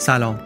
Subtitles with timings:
[0.00, 0.40] سلام.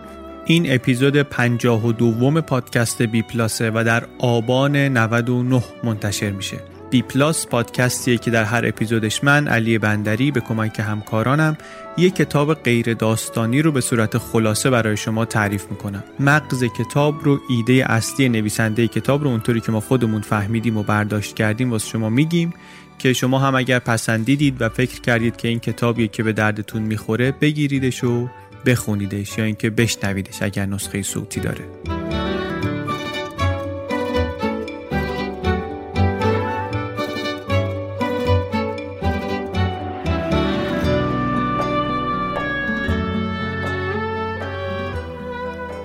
[0.44, 6.56] این اپیزود پنجاه و دوم پادکست بی پلاسه و در آبان 99 منتشر میشه.
[6.90, 11.56] بی پلاس پادکستیه که در هر اپیزودش من علی بندری به کمک همکارانم
[11.96, 16.04] یک کتاب غیر داستانی رو به صورت خلاصه برای شما تعریف می‌کنم.
[16.20, 21.34] مغز کتاب رو ایده اصلی نویسنده کتاب رو اونطوری که ما خودمون فهمیدیم و برداشت
[21.34, 22.54] کردیم واسه شما میگیم
[22.98, 27.32] که شما هم اگر پسندیدید و فکر کردید که این کتابیه که به دردتون می‌خوره
[27.32, 28.28] بگیریدش و
[28.66, 31.64] بخونیدش یا اینکه بشنویدش اگر نسخه صوتی داره.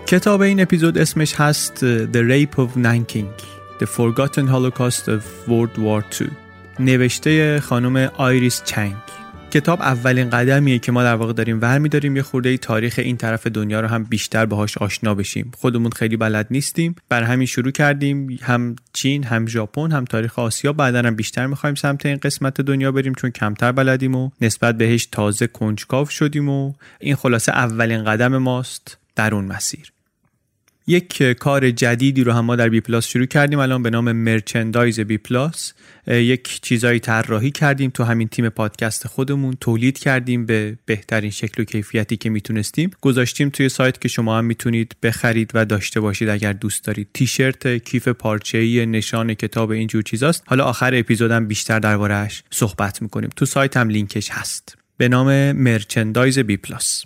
[0.10, 3.44] کتاب این اپیزود اسمش هست The Rape of Nanking
[3.80, 6.32] The Forgotten Holocaust of World War II
[6.80, 9.09] نوشته خانم آیریس چنگ.
[9.52, 13.48] کتاب اولین قدمیه که ما در واقع داریم ور میداریم یه خورده تاریخ این طرف
[13.48, 15.52] دنیا رو هم بیشتر باهاش آشنا بشیم.
[15.58, 16.96] خودمون خیلی بلد نیستیم.
[17.10, 18.40] بر همین شروع کردیم.
[18.42, 20.74] هم چین هم ژاپن هم تاریخ آسیا.
[20.74, 25.06] بعدا هم بیشتر می‌خوایم سمت این قسمت دنیا بریم چون کمتر بلدیم و نسبت بهش
[25.06, 28.98] تازه کنجکاو شدیم و این خلاصه اولین قدم ماست.
[29.16, 29.92] در اون مسیر.
[30.90, 33.60] یک کار جدیدی رو هم ما در BPlus شروع کردیم.
[33.60, 35.74] الان به نام merchandise BPlus
[36.08, 39.58] یک چیزایی طراحی کردیم تو همین تیم پادکست خودمون.
[39.62, 42.92] تولید کردیم به بهترین شکل و کیفیتی که می‌تونستیم.
[43.02, 47.08] گذاشتیم توی سایت که شما هم می‌تونید بخرید و داشته باشید اگر دوست دارید.
[47.14, 50.44] تیشرت کیف پارچه‌ای نشان کتاب اینجور چیزاست.
[50.48, 53.30] حالا آخر اپیزودم بیشتر دربارهش صحبت می‌کنیم.
[53.36, 54.78] تو سایت هم لینکش هست.
[54.98, 57.06] به نام merchandise BPlus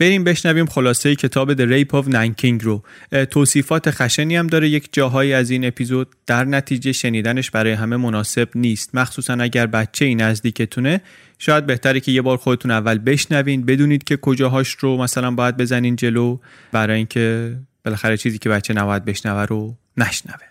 [0.00, 2.82] بریم بشنویم خلاصه کتاب The Rape of Nanking رو.
[3.30, 4.68] توصیفات خشنی هم داره.
[4.68, 8.94] یک جاهایی از این اپیزود در نتیجه شنیدنش برای همه مناسب نیست.
[8.94, 11.00] مخصوصا اگر بچه ای نزدیکتونه
[11.38, 15.96] شاید بهتره که یه بار خودتون اول بشنوین بدونید که کجاهاش رو مثلا باید بزنین
[15.96, 16.38] جلو
[16.72, 20.46] برای اینکه بالاخره چیزی که بچه نباید بشنوه رو نشنوه.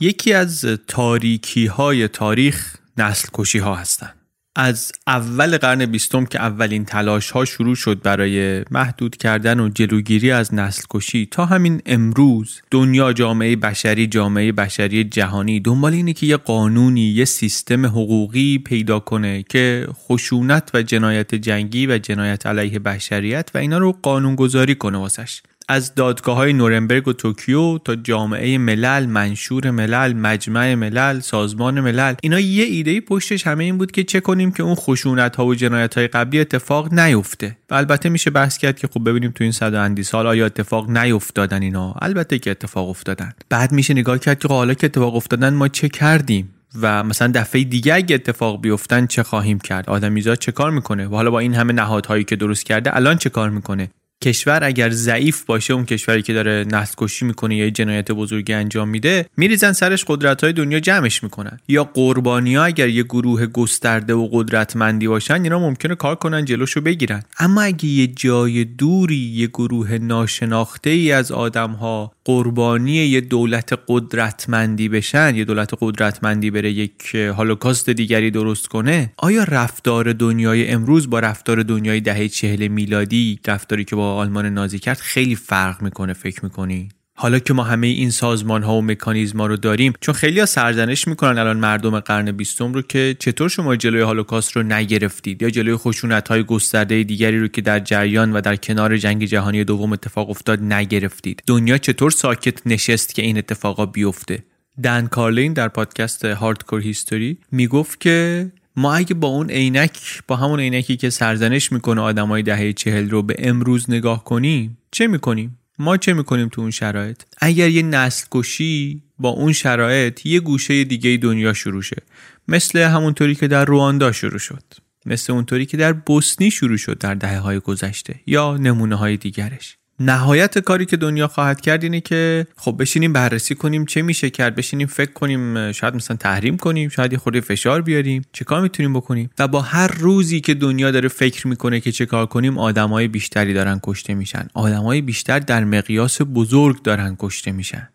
[0.00, 4.25] یکی از تاریکی های تاریخ نسل کشی ها هستند
[4.58, 10.30] از اول قرن بیستم که اولین تلاش ها شروع شد برای محدود کردن و جلوگیری
[10.30, 16.26] از نسل کشی تا همین امروز دنیا جامعه بشری جامعه بشری جهانی دنبال اینه که
[16.26, 22.78] یه قانونی یه سیستم حقوقی پیدا کنه که خشونت و جنایت جنگی و جنایت علیه
[22.78, 25.42] بشریت و اینا رو قانونگذاری کنه واسش.
[25.68, 32.14] از دادگاه های نورنبرگ و توکیو تا جامعه ملل منشور ملل مجمع ملل سازمان ملل
[32.22, 35.54] اینا یه ایده پشتش همه این بود که چه کنیم که اون خشونت ها و
[35.54, 37.56] جنایت های قبلی اتفاق نیفته.
[37.70, 40.90] و البته میشه بحث کرد که خب ببینیم تو این صد اندی سال آیا اتفاق
[40.90, 43.32] نیفتادن اینا؟ البته که اتفاق افتادن.
[43.48, 47.64] بعد میشه نگاه کرد که حالا که اتفاق افتادن ما چه کردیم؟ و مثلا دفعه
[47.64, 51.54] دیگه اگه اتفاق بیفتن چه خواهیم کرد؟ آدمیزاد چه کار می‌کنه؟ و حالا با این
[51.54, 53.90] همه نهادهایی که درست کرده الان چه کار می‌کنه؟
[54.24, 58.88] کشور اگر ضعیف باشه اون کشوری که داره نسل کشی می‌کنه یا جنایت بزرگی انجام
[58.88, 61.58] میده میریزن سرش قدرت های دنیا جمعش می‌کنن.
[61.68, 66.80] یا قربانی ها اگر یه گروه گسترده و قدرتمندی باشن اینا ممکنه کار کنن جلوشو
[66.80, 67.22] بگیرن.
[67.38, 73.78] اما اگه یه جای دوری یه گروه ناشناخته ای از آدم ها قربانی یه دولت
[73.88, 81.10] قدرتمندی بشن یه دولت قدرتمندی بره یک هولوکاست دیگری درست کنه آیا رفتار دنیای امروز
[81.10, 86.12] با رفتار دنیای دهه چهل میلادی رفتاری که با آلمان نازی کرد خیلی فرق می‌کنه
[86.12, 90.14] فکر می‌کنی؟ حالا که ما همه این سازمان ها و مکانیزم ها رو داریم چون
[90.14, 94.62] خیلی ها سرزنش می‌کنن الان مردم قرن بیستم رو که چطور شما جلوی هولوکاست رو
[94.62, 99.24] نگرفتید؟ یا جلوی خشونت های گسترده دیگری رو که در جریان و در کنار جنگ
[99.24, 104.44] جهانی دوم اتفاق افتاد نگرفتید؟ دنیا چطور ساکت نشست که این اتفاقا بیفته؟
[104.82, 110.60] دن کارلین در پادکست هاردکور هیستوری می‌گفت که ما اگه با اون عینک با همون
[110.60, 115.96] عینکی که سرزنش می‌کنه آدمای دهه چهل رو به امروز نگاه کنیم چه می‌کنیم؟ ما
[115.96, 121.16] چه می‌کنیم تو اون شرایط؟ اگر یه نسل کشی با اون شرایط یه گوشه دیگه
[121.16, 122.02] دنیا شروع شه.
[122.48, 124.62] مثل همونطوری که در رواندا شروع شد.
[125.06, 129.76] مثل اونطوری که در بوسنی شروع شد در دهه های گذشته یا نمونه های دیگرش.
[130.00, 134.54] نهایت کاری که دنیا خواهد کرد اینه که خب بشینیم بررسی کنیم چه میشه کرد
[134.54, 138.22] بشینیم فکر کنیم شاید مثلا تحریم کنیم شاید یه خورده فشار بیاریم.
[138.32, 142.06] چه کار می‌تونیم بکنیم؟ و با هر روزی که دنیا داره فکر می‌کنه که چه
[142.06, 144.48] کار کنیم آدمای بیشتری دارن کشته میشن.
[144.54, 147.88] آدمای بیشتر در مقیاس بزرگ دارن کشته میشن.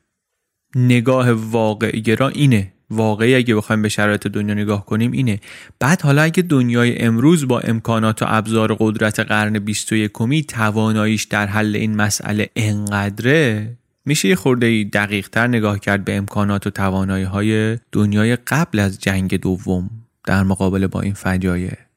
[0.75, 2.73] نگاه واقع گرا اینه.
[2.91, 5.39] واقعی اگه بخوایم به شرایط دنیا نگاه کنیم اینه.
[5.79, 11.47] بعد حالا اگه دنیای امروز با امکانات و ابزار قدرت قرن 21 کمی تواناییش در
[11.47, 17.23] حل این مسئله انقدره میشه یه خورده دقیق تر نگاه کرد به امکانات و توانایی
[17.23, 19.89] های دنیای قبل از جنگ دوم
[20.25, 21.90] در مقابل با این فجایع.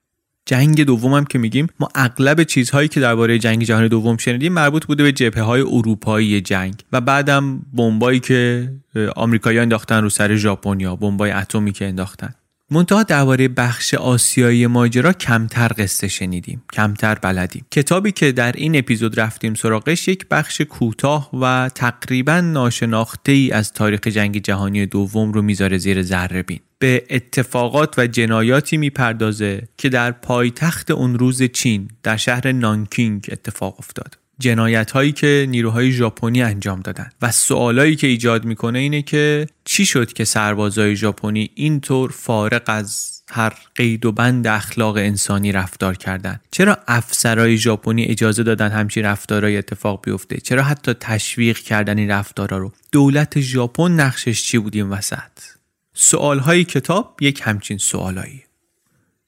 [0.47, 5.03] جنگ دوم که میگیم ما اغلب چیزهایی که درباره جنگ جهانی دوم شنیدیم مربوط بوده
[5.03, 8.71] به جبهه های اروپایی جنگ و بعدم بمبایی که
[9.17, 12.35] آمریکایی‌ها انداختن رو سر ژاپنیا بمبای اتمی که انداختن.
[12.71, 17.67] منتها درباره بخش آسیایی ماجرا کمتر قصه شنیدیم کمتر بلدیم.
[17.71, 23.73] کتابی که در این اپیزود رفتیم سراغش یک بخش کوتاه و تقریبا ناشناخته ای از
[23.73, 26.61] تاریخ جنگ جهانی دوم رو می‌ذاره زیر ذره بین.
[26.79, 33.77] به اتفاقات و جنایاتی می‌پردازه که در پایتخت اون روز چین در شهر نانکینگ اتفاق
[33.79, 34.24] افتاد.
[34.39, 37.11] جنایت هایی که نیروهای ژاپنی انجام دادن.
[37.23, 43.15] و سوالایی که ایجاد می‌کنه اینه که چی شد که سربازای ژاپنی اینطور فارق از
[43.31, 49.57] هر قید و بند اخلاق انسانی رفتار کردن؟ چرا افسرهای ژاپنی اجازه دادن همچین رفتارهای
[49.57, 54.89] اتفاق بیفته؟ چرا حتی تشویق کردن این رفتارا رو؟ دولت ژاپن نقشش چی بود این
[54.89, 55.31] وسط؟
[55.95, 58.43] سوالهای کتاب یک همچین سوالایی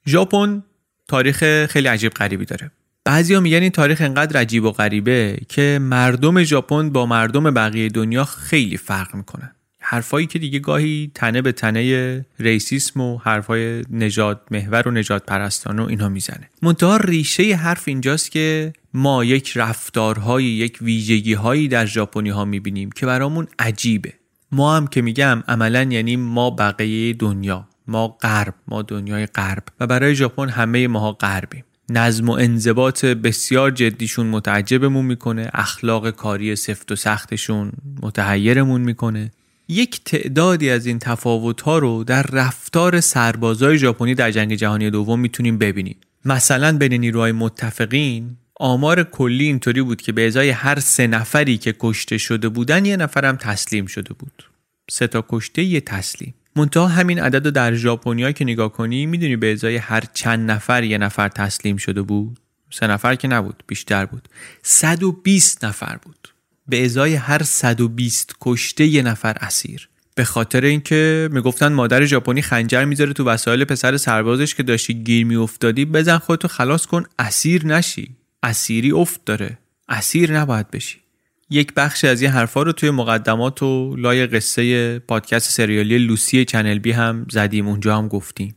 [0.07, 0.63] ژاپن
[1.09, 2.71] تاریخ خیلی عجیب غریبی داره.
[3.07, 8.25] بعضیا میگن این تاریخ انقدر عجیب و غریبه که مردم ژاپن با مردم بقیه دنیا
[8.25, 9.51] خیلی فرق می‌کنن.
[9.81, 15.79] حرفایی که دیگه گاهی تنه به تنه ریسیسم و حرفای نجات محور و نجات پرستان
[15.79, 16.51] و اینا می‌زنه.
[16.63, 22.91] منتها ریشه حرف اینجاست که ما یک رفتارهایی یک ویژگی هایی در ژاپنی ها می‌بینیم
[22.91, 24.13] که برامون عجیبه.
[24.53, 29.87] ما هم که میگم عملا یعنی ما بقیه دنیا ما غرب ما دنیای غرب و
[29.87, 31.65] برای ژاپن همه ماها غربیم.
[31.89, 39.31] نظم و انضباط بسیار جدیشون متعجبمون می‌کنه اخلاق کاری سفت و سختشون متحیرمون می‌کنه.
[39.69, 45.21] یک تعدادی از این تفاوت ها رو در رفتار سربازای ژاپنی در جنگ جهانی دوم
[45.21, 45.97] می‌تونیم ببینیم.
[46.25, 51.75] مثلا بین نیروهای متفقین آمار کلی اینطوری بود که به ازای هر سه نفری که
[51.81, 54.51] کشته شده بودن یه نفرم تسلیم شده بود.
[54.91, 56.35] سه تا کشته یه تسلیم.
[56.57, 60.85] منتها همین عدد رو در ژاپنیا که نگاه کنی می‌دونی به ازای هر چند نفر
[60.85, 64.29] یه نفر تسلیم شده بود؟ سه نفر که نبود بیشتر بود.
[64.63, 66.29] 120 نفر بود.
[66.69, 69.89] به ازای هر 120 کشته یه نفر اسیر.
[70.15, 75.27] به خاطر اینکه می‌گفتن مادر ژاپنی خنجر می‌ذاره تو وسایل پسر سربازش که داشتی گیر
[75.27, 78.17] میافتادی بزن خودتو خلاص کن اسیر نشی.
[78.43, 79.59] اسیری افت داره.
[79.89, 81.06] اسیر نباید بشی.
[81.51, 86.79] یک بخش از این حرفا رو توی مقدمات و لای قصه پادکست سریالی لوسی چنل
[86.79, 88.57] بی هم زدیم اونجا هم گفتیم.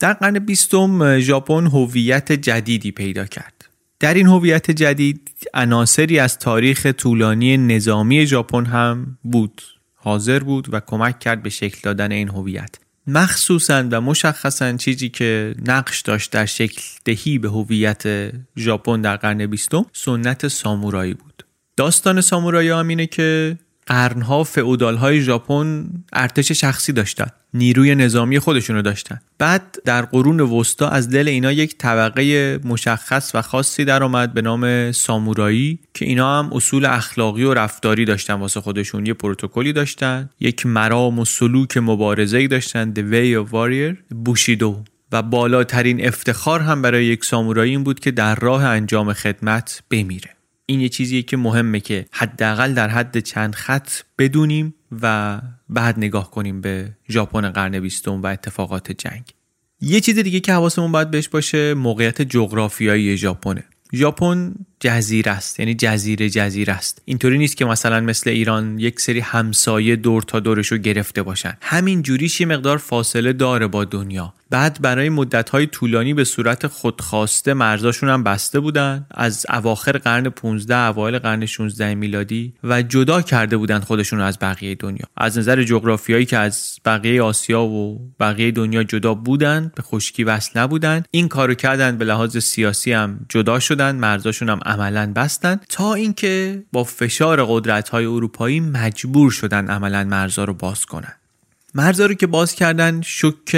[0.00, 3.68] در قرن بیستم ژاپن هویت جدیدی پیدا کرد.
[4.00, 9.62] در این هویت جدید عناصری از تاریخ طولانی نظامی ژاپن هم بود
[9.94, 12.76] حاضر بود و کمک کرد به شکل دادن این هویت.
[13.06, 19.46] مخصوصا و مشخصا چیزی که نقش داشت در شکل دهی به هویت ژاپن در قرن
[19.46, 21.44] بیستم سنت سامورایی بود.
[21.80, 28.82] داستان سامورایی هم اینه که قرنها فعودال های ژاپن ارتش شخصی داشتن نیروی نظامی خودشونو
[28.82, 29.20] داشتن.
[29.38, 34.42] بعد در قرون وسطا از دل اینا یک طبقه مشخص و خاصی در آمد به
[34.42, 39.06] نام سامورایی که اینا هم اصول اخلاقی و رفتاری داشتن واسه خودشون.
[39.06, 44.84] یه پروتکلی داشتن یک مرام و سلوک مبارزه‌ای داشتن The Way of Warrior بوشیدو.
[45.12, 50.39] و بالاترین افتخار هم برای یک سامورایی این بود که در راه انجام خدمت بمیره.
[50.70, 56.30] این یه چیزیه که مهمه که حداقل در حد چند خط بدونیم و بعد نگاه
[56.30, 59.22] کنیم به ژاپن قرن بیستم و اتفاقات جنگ.
[59.80, 63.64] یه چیز دیگه که حواسمون باید بهش باشه موقعیت جغرافیایی ژاپنه.
[63.94, 67.02] ژاپن جزیره است یعنی جزیره جزیره است.
[67.04, 71.56] اینطوری نیست که مثلا مثل ایران یک سری همسایه دور تا دورش رو گرفته باشن.
[71.62, 74.34] همین جوریش یه مقدار فاصله داره با دنیا.
[74.50, 79.06] بعد برای مدت‌های طولانی به صورت خودخواسته مرزاشون هم بسته بودن.
[79.10, 84.74] از اواخر قرن 15 اوایل قرن 16 میلادی و جدا کرده بودن خودشون از بقیه
[84.74, 85.06] دنیا.
[85.16, 90.60] از نظر جغرافیایی که از بقیه آسیا و بقیه دنیا جدا بودن به خشکی وصل
[90.60, 91.02] نبودن.
[91.10, 96.62] این کارو کردن به لحاظ سیاسی هم جدا شدن مرزاشون هم عملا بستن تا اینکه
[96.72, 101.12] با فشار قدرت‌های اروپایی مجبور شدن عملا مرزا رو باز کنن.
[101.74, 103.54] مرزا رو که باز کردن شک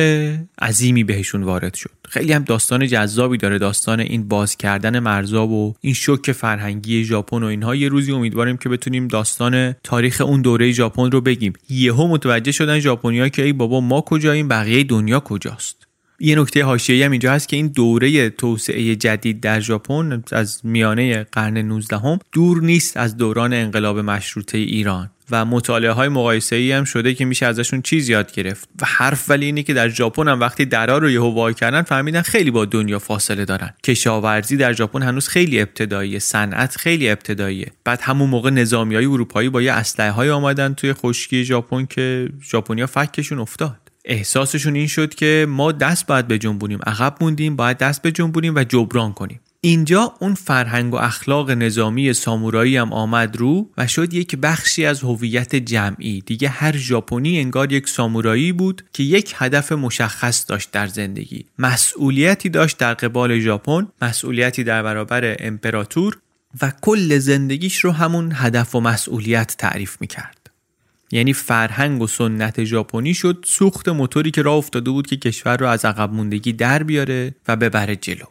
[0.63, 1.91] عظیمی بهشون وارد شد.
[2.09, 7.43] خیلی هم داستان جذابی داره داستان این باز کردن مرزا و این شک فرهنگی ژاپن
[7.43, 7.75] و اینها.
[7.75, 11.53] یه روزی امیدواریم که بتونیم داستان تاریخ اون دوره ژاپن رو بگیم.
[11.71, 15.87] یهو متوجه شدن ژاپنیا که ای بابا ما کجاییم؟ بقیه دنیا کجاست؟
[16.25, 21.25] یه نکته حاشیه‌ای هم اینجا هست که این دوره توسعه جدید در ژاپن از میانه
[21.25, 26.73] قرن 19 هم دور نیست از دوران انقلاب مشروطه ایران و مطالعه های مقایسه ای
[26.73, 28.69] هم شده که میشه ازشون چیز یاد گرفت.
[28.83, 32.23] و حرف ولی اینه که در ژاپن هم وقتی درا رو یهو وا کردن فهمیدن
[32.23, 33.71] خیلی با دنیا فاصله دارن.
[33.85, 36.19] کشاورزی در ژاپن هنوز خیلی ابتداییه.
[36.19, 37.67] صنعت خیلی ابتداییه.
[37.85, 42.29] بعد همون موقع نظامی های اروپایی با یه اسلحه های آمدن توی خشکی ژاپن که
[42.51, 43.82] ژاپنیا فکشون افتاد.
[44.05, 48.55] احساسشون این شد که ما دست باید به جنبونیم عقب موندیم باید دست به جنبونیم
[48.55, 49.41] و جبران کنیم.
[49.65, 55.01] اینجا اون فرهنگ و اخلاق نظامی سامورایی هم آمد رو و شد یک بخشی از
[55.01, 56.23] هویت جمعی.
[56.27, 61.45] دیگه هر ژاپنی انگار یک سامورایی بود که یک هدف مشخص داشت در زندگی.
[61.59, 66.19] مسئولیتی داشت در قبال ژاپن مسئولیتی در برابر امپراتور
[66.63, 70.42] و کل زندگیش رو همون هدف و مسئولیت تعریف می‌کرد.
[71.13, 75.67] یعنی فرهنگ و سنت ژاپنی شد سوخت موتوری که راه افتاده بود که کشور رو
[75.67, 78.25] از عقب موندگی در بیاره و ببره جلو.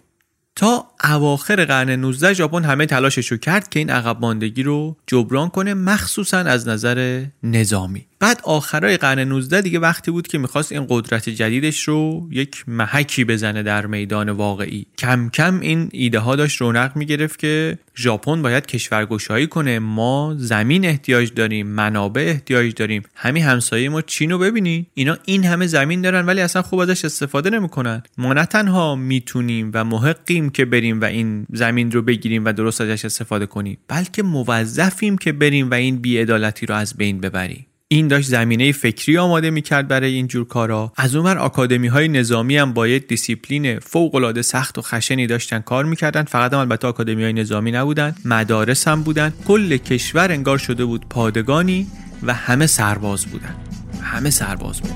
[0.55, 5.49] تا اواخر قرن 19 ژاپن همه تلاشش رو کرد که این عقب ماندگی رو جبران
[5.49, 8.05] کنه مخصوصا از نظر نظامی.
[8.21, 13.25] بعد آخرای قرن 19 دیگه وقتی بود که می‌خواست این قدرت جدیدش رو یک محکی
[13.25, 14.85] بزنه در میدان واقعی.
[14.97, 19.79] کم کم این ایده ها داشت رونق می‌گرفت که ژاپن باید کشورگشایی کنه.
[19.79, 23.03] ما زمین احتیاج داریم منابع احتیاج داریم.
[23.15, 24.85] همین همسایه ما چین رو ببینی.
[24.93, 28.03] اینا این همه زمین دارن ولی اصلا خوب ازش استفاده نمی‌کنن.
[28.17, 32.81] ما نه تنها می‌تونیم و محقیم که بریم و این زمین رو بگیریم و درست
[32.81, 37.65] ازش استفاده کنیم بلکه موظفیم که بریم و این بیعدالتی رو از بین ببریم.
[37.93, 40.93] این داشت زمینه فکری آماده می‌کرد برای این جور کارا.
[40.97, 45.59] از اونور آکادمی های نظامی هم با یک دیسیپلین فوق العاده سخت و خشنی داشتن
[45.59, 46.23] کار می‌کردن.
[46.23, 49.33] فقط هم البته آکادمی های نظامی نبودن مدارس هم بودن.
[49.47, 51.87] کل کشور انگار شده بود پادگانی
[52.23, 53.55] و همه سرباز بودن.
[54.01, 54.95] همه سرباز بودن.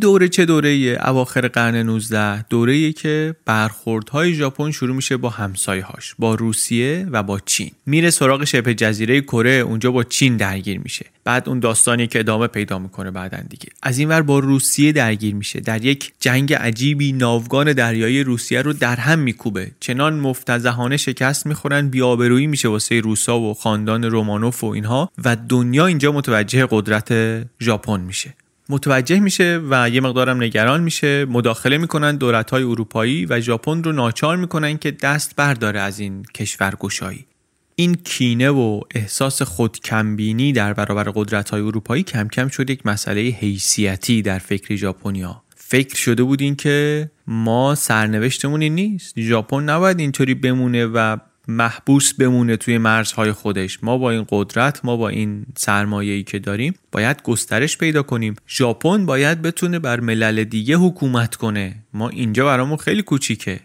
[0.00, 6.34] دوره چه دوره اواخر قرن 19 دوره که برخوردهای ژاپن شروع میشه با همسایه‌هاش با
[6.34, 7.70] روسیه و با چین.
[7.86, 11.06] میره سراغ شبه جزیره کره اونجا با چین درگیر میشه.
[11.24, 13.68] بعد اون داستانی که ادامه پیدا می‌کنه بعدا دیگه.
[13.82, 15.60] از این ور با روسیه درگیر میشه.
[15.60, 19.70] در یک جنگ عجیبی ناوگان دریایی روسیه رو در هم میکوبه.
[19.80, 25.86] چنان مفتزهانه شکست می‌خورن بیابرویی میشه واسه روسا و خاندان رومانوف و اینها و دنیا
[25.86, 27.12] اینجا متوجه قدرت
[27.60, 28.34] ژاپن میشه.
[28.68, 31.24] متوجه میشه و یه مقدارم نگران میشه.
[31.24, 36.22] مداخله می‌کنن دولت های اروپایی و ژاپن رو ناچار می‌کنن که دست برداره از این
[36.34, 37.26] کشور گشایی
[37.74, 43.20] این کینه و احساس خودکمبینی در برابر قدرت های اروپایی کم کم شد یک مسئله
[43.20, 45.42] حیثیتی در فکر ژاپنیا.
[45.56, 49.20] فکر شده بود این که ما سرنوشتمون این نیست.
[49.20, 51.16] ژاپن نباید اینطوری بمونه و
[51.48, 53.78] محبوس بمونه توی مرزهای خودش.
[53.82, 58.36] ما با این قدرت ما با این سرمایه‌ای که داریم باید گسترش پیدا کنیم.
[58.48, 61.84] ژاپن باید بتونه بر ملل دیگه حکومت کنه.
[61.94, 63.60] ما اینجا برامون خیلی کوچیکه.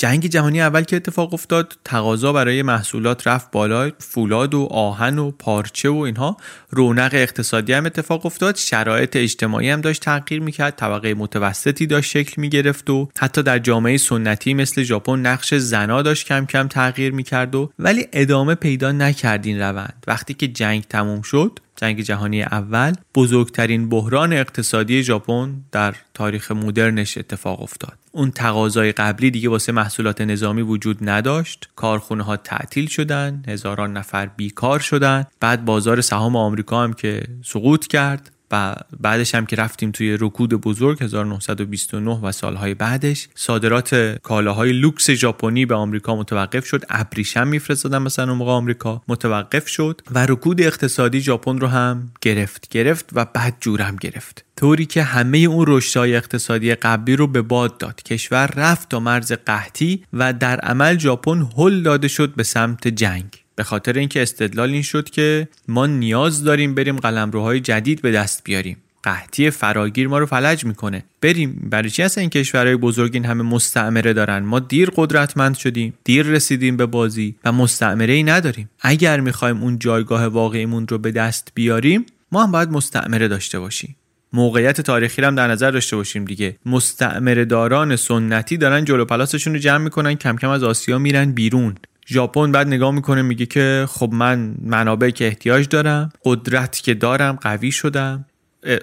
[0.00, 5.30] جنگ جهانی اول که اتفاق افتاد تقاضا برای محصولات رفت بالا فولاد و آهن و
[5.30, 6.36] پارچه و اینها.
[6.70, 12.40] رونق اقتصادی هم اتفاق افتاد شرایط اجتماعی هم داشت تغییر می‌کرد طبقه متوسطی داشت شکل
[12.40, 17.54] می‌گرفت و حتی در جامعه سنتی مثل ژاپن نقش زنا داشت کم کم تغییر می‌کرد
[17.54, 20.04] و ولی ادامه پیدا نکرد این روند.
[20.06, 27.18] وقتی که جنگ تموم شد جنگ جهانی اول بزرگترین بحران اقتصادی ژاپن در تاریخ مدرنش
[27.18, 27.98] اتفاق افتاد.
[28.12, 31.68] اون تقاضای قبلی دیگه واسه محصولات نظامی وجود نداشت.
[31.76, 35.24] کارخونه ها تعطیل شدن هزاران نفر بیکار شدن.
[35.40, 38.30] بعد بازار سهام آمریکا هم که سقوط کرد.
[38.50, 45.10] و بعدش هم که رفتیم توی رکود بزرگ 1929 و سالهای بعدش صادرات کالاهای لوکس
[45.10, 46.84] ژاپنی به آمریکا متوقف شد.
[46.88, 53.10] ابریشم میفرستادن مثلا موقع آمریکا متوقف شد و رکود اقتصادی ژاپن رو هم گرفت گرفت
[53.12, 54.44] و بعد جورم گرفت.
[54.56, 58.02] طوری که همه اون رشدهای اقتصادی قبلی رو به باد داد.
[58.02, 63.24] کشور رفت تا مرز قحطی و در عمل ژاپن هل داده شد به سمت جنگ.
[63.58, 68.44] به خاطر اینکه استدلال این شد که ما نیاز داریم بریم قلمروهای جدید به دست
[68.44, 68.76] بیاریم.
[69.02, 71.04] قحطی فراگیر ما رو فلج می‌کنه.
[71.20, 71.68] بریم.
[71.70, 76.76] برای چی این کشورهای بزرگ این همه مستعمره دارن؟ ما دیر قدرتمند شدیم دیر رسیدیم
[76.76, 78.70] به بازی و مستعمره ای نداریم.
[78.80, 83.96] اگر می‌خوایم اون جایگاه واقعیمون رو به دست بیاریم ما هم باید مستعمره داشته باشیم.
[84.32, 86.56] موقعیت تاریخی هم در نظر داشته باشیم دیگه.
[86.66, 91.74] مستعمره داران سنتی دارن جلو پلاسشون رو جمع می‌کنن کم کم از آسیا میرن بیرون.
[92.08, 97.38] ژاپن بعد نگاه می‌کنه میگه که خب من منابع که احتیاج دارم قدرت که دارم
[97.40, 98.24] قوی شدم.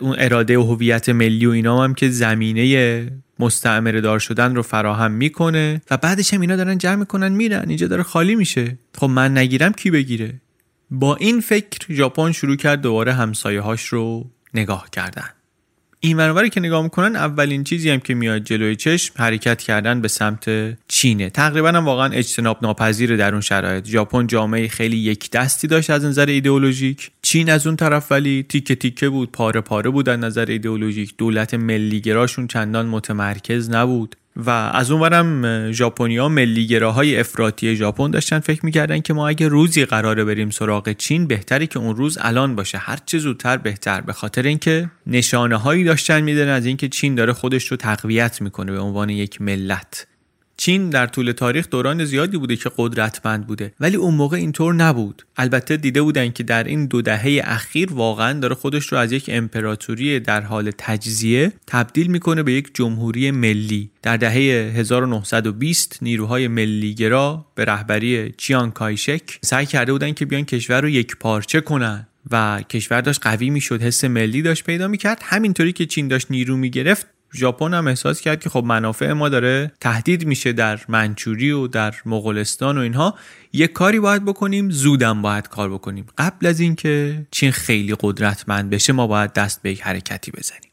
[0.02, 5.12] اون اراده و هویت ملی و اینا هم که زمینه مستعمره دار شدن رو فراهم
[5.12, 7.66] می‌کنه و بعدش هم اینا دارن جمع می‌کنن میرن.
[7.68, 8.78] اینجا داره خالی میشه.
[8.98, 10.42] خب من نگیرم کی بگیره؟
[10.92, 15.30] با این فکر ژاپن شروع کرد دوباره همسایه هاش رو نگاه کردن.
[16.06, 20.08] این منوری که نگاه می‌کنن اولین چیزی هم که میاد جلوی چشم حرکت کردن به
[20.08, 20.46] سمت
[20.88, 21.30] چینه.
[21.30, 23.86] تقریبا هم واقعا اجتناب ناپذیر در اون شرایط.
[23.88, 27.12] ژاپن جامعه خیلی یک دستی داشت از نظر ایدئولوژیک.
[27.22, 31.14] چین از اون طرف ولی تیکه تیکه بود پاره پاره بود از نظر ایدئولوژیک.
[31.18, 34.16] دولت ملیگراشون چندان متمرکز نبود.
[34.36, 40.24] و از اونورم ژاپنیا ملیگراهای افراطی ژاپن داشتن فکر می‌کردن که ما اگه روزی قراره
[40.24, 42.78] بریم سراغ چین بهتری که اون روز الان باشه.
[42.78, 44.02] هر چه زودتر بهتر.
[44.02, 48.72] به خاطر اینکه نشانه هایی داشتن میدن از اینکه چین داره خودش رو تقویت می‌کنه
[48.72, 50.08] به عنوان یک ملت.
[50.58, 55.26] چین در طول تاریخ دوران زیادی بوده که قدرتمند بوده ولی اون موقع اینطور نبود.
[55.38, 59.30] البته دیده بودن که در این دو دهه اخیر واقعا داره خودش رو از یک
[59.34, 63.90] امپراتوری در حال تجزیه تبدیل می‌کنه به یک جمهوری ملی.
[64.02, 64.34] در دهه
[64.76, 71.16] 1920 نیروهای ملیگرا به رهبری چیان کایشک سعی کرده بودن که بیان کشور رو یک
[71.16, 75.22] پارچه کنن و کشور داشت قوی می‌شد حس ملی داشت پیدا می‌کرد.
[75.24, 79.72] همینطوری که چین داشت نیرو می‌گرفت ژاپن هم احساس کرد که خب منافع ما داره
[79.82, 83.16] تهدید میشه در منچوری و در مغولستان و اینها.
[83.54, 86.06] یه کاری باید بکنیم زودم باید کار بکنیم.
[86.18, 90.72] قبل از اینکه چین خیلی قدرتمند بشه ما باید دست به یک حرکتی بزنیم.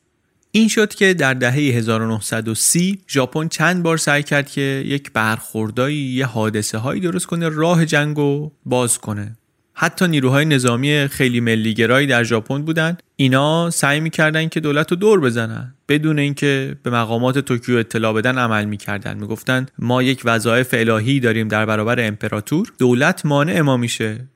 [0.55, 6.27] این شد که در دهه 1930 ژاپن چند بار سعی کرد که یک برخوردایی یه
[6.27, 9.37] حادثه هایی درست کنه راه جنگ رو باز کنه.
[9.75, 12.97] حتی نیروهای نظامی خیلی ملیگرایی در ژاپن بودن.
[13.17, 18.39] اینا سعی می‌کردن که دولت رو دور بزنن بدون اینکه به مقامات توکیو اطلاع بدن
[18.39, 19.19] عمل می‌کردن.
[19.19, 24.29] می‌گفتن ما یک وظایف الهی داریم در برابر امپراتور دولت مانع ما میشه.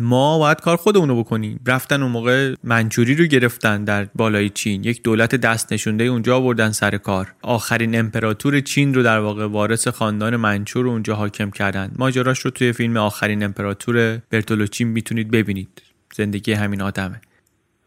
[0.00, 1.60] ما باید کار خودمونو بکنیم.
[1.66, 4.84] رفتن اون موقع منچوری رو گرفتن در بالای چین.
[4.84, 7.34] یک دولت دست نشونده اونجا آوردن سر کار.
[7.42, 11.90] آخرین امپراتور چین رو در واقع وارث خاندان منچور رو اونجا حاکم کردن.
[11.96, 15.82] ماجراش رو توی فیلم آخرین امپراتور برتولوچی می‌تونید ببینید.
[16.14, 17.20] زندگی همین آدمه.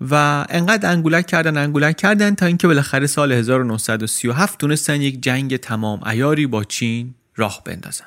[0.01, 6.07] و انقدر انگولک کردن انگولک کردن تا اینکه بالاخره سال 1937 تونستن یک جنگ تمام
[6.07, 8.05] ایاری با چین راه بندازن.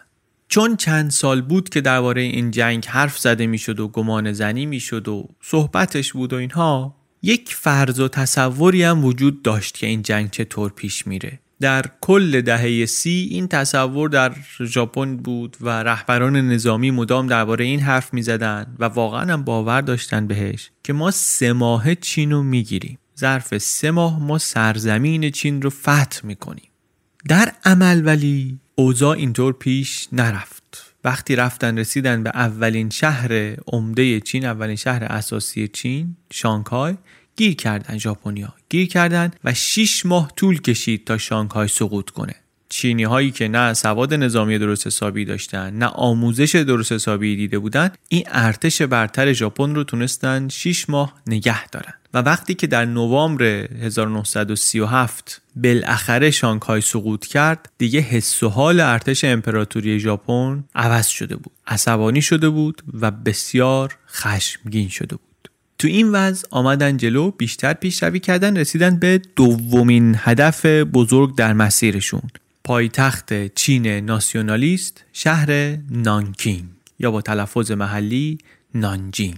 [0.52, 5.08] چون چند سال بود که درباره این جنگ حرف زده می‌شد و گمان زنی می‌شد
[5.08, 10.30] و صحبتش بود و اینها یک فرض و تصوری هم وجود داشت که این جنگ
[10.30, 11.40] چطور پیش میره.
[11.60, 17.80] در کل دهه سی این تصور در ژاپن بود و رهبران نظامی مدام درباره این
[17.80, 22.98] حرف می‌زدن و واقعا هم باور داشتن بهش که ما سه ماه چین رو می‌گیریم.
[23.18, 26.70] ظرف سه ماه ما سرزمین چین رو فتح می‌کنیم.
[27.28, 30.94] در عمل ولی اوضاع اینطور پیش نرفت.
[31.04, 36.94] وقتی رفتن رسیدن به اولین شهر عمده چین اولین شهر اساسی چین شانگهای
[37.36, 38.54] گیر کردن ژاپنیا.
[38.68, 42.34] گیر کردن و 6 ماه طول کشید تا شانگهای سقوط کنه.
[42.68, 47.90] چینی هایی که نه سواد نظامی درست حسابی داشتن نه آموزش درست حسابی دیده بودن
[48.08, 51.94] این ارتش برتر ژاپن رو تونستن 6 ماه نگه دارن.
[52.14, 59.24] و وقتی که در نوامبر 1937 بالاخره شانگهای سقوط کرد دیگه حس و حال ارتش
[59.24, 65.50] امپراتوری ژاپن عوض شده بود عصبانی شده بود و بسیار خشمگین شده بود.
[65.78, 72.22] تو این وضع آمدن جلو بیشتر پیشروی کردن رسیدن به دومین هدف بزرگ در مسیرشون.
[72.64, 76.64] پایتخت چین ناسیونالیست شهر نانکینگ
[76.98, 78.38] یا با تلفظ محلی
[78.74, 79.36] نانجینگ.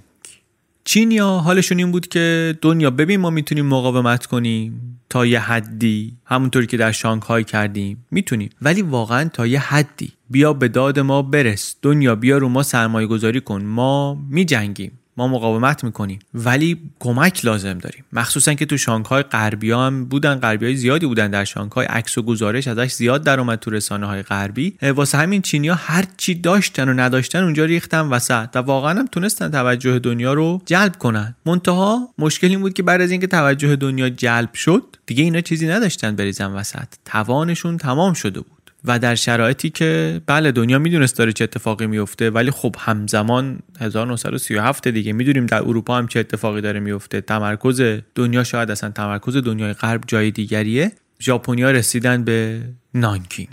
[0.84, 6.16] چینیا حالشون این بود که دنیا ببین ما می‌تونیم مقاومت کنیم تا یه حدی.
[6.24, 8.06] همونطوری که در شانگهای کردیم.
[8.10, 8.50] می‌تونیم.
[8.62, 10.12] ولی واقعا تا یه حدی.
[10.30, 11.76] بیا به داد ما برس.
[11.82, 13.62] دنیا بیا رو ما سرمایه گذاری کن.
[13.64, 14.98] ما میجنگیم.
[15.28, 16.18] مقاومت می‌کنیم.
[16.34, 18.04] ولی کمک لازم داریم.
[18.12, 21.86] مخصوصا که تو شانگهای غربی هم بودن غربی های زیادی بودن در شانگهای.
[21.86, 26.04] عکس و گزارش ازش زیاد در اومد تو رسانه های غربی واسه همین چینیا هر
[26.16, 30.96] چی داشتن و نداشتن اونجا ریختن وسط و واقعا هم تونستن توجه دنیا رو جلب
[30.98, 31.34] کنن.
[31.46, 35.68] منتها مشکل این بود که بعد از اینکه توجه دنیا جلب شد دیگه اینا چیزی
[35.68, 36.88] نداشتن بریزن وسط.
[37.04, 38.61] توانشون تمام شده بود.
[38.84, 44.88] و در شرایطی که بله دنیا می‌دونست داره چه اتفاقی میفته ولی خب همزمان 1937
[44.88, 49.72] دیگه می‌دونیم در اروپا هم چه اتفاقی داره میفته تمرکز دنیا شاید اصلا تمرکز دنیای
[49.72, 50.92] غرب جای دیگریه.
[51.20, 52.62] ژاپنیا رسیدن به
[52.94, 53.48] نانکینگ.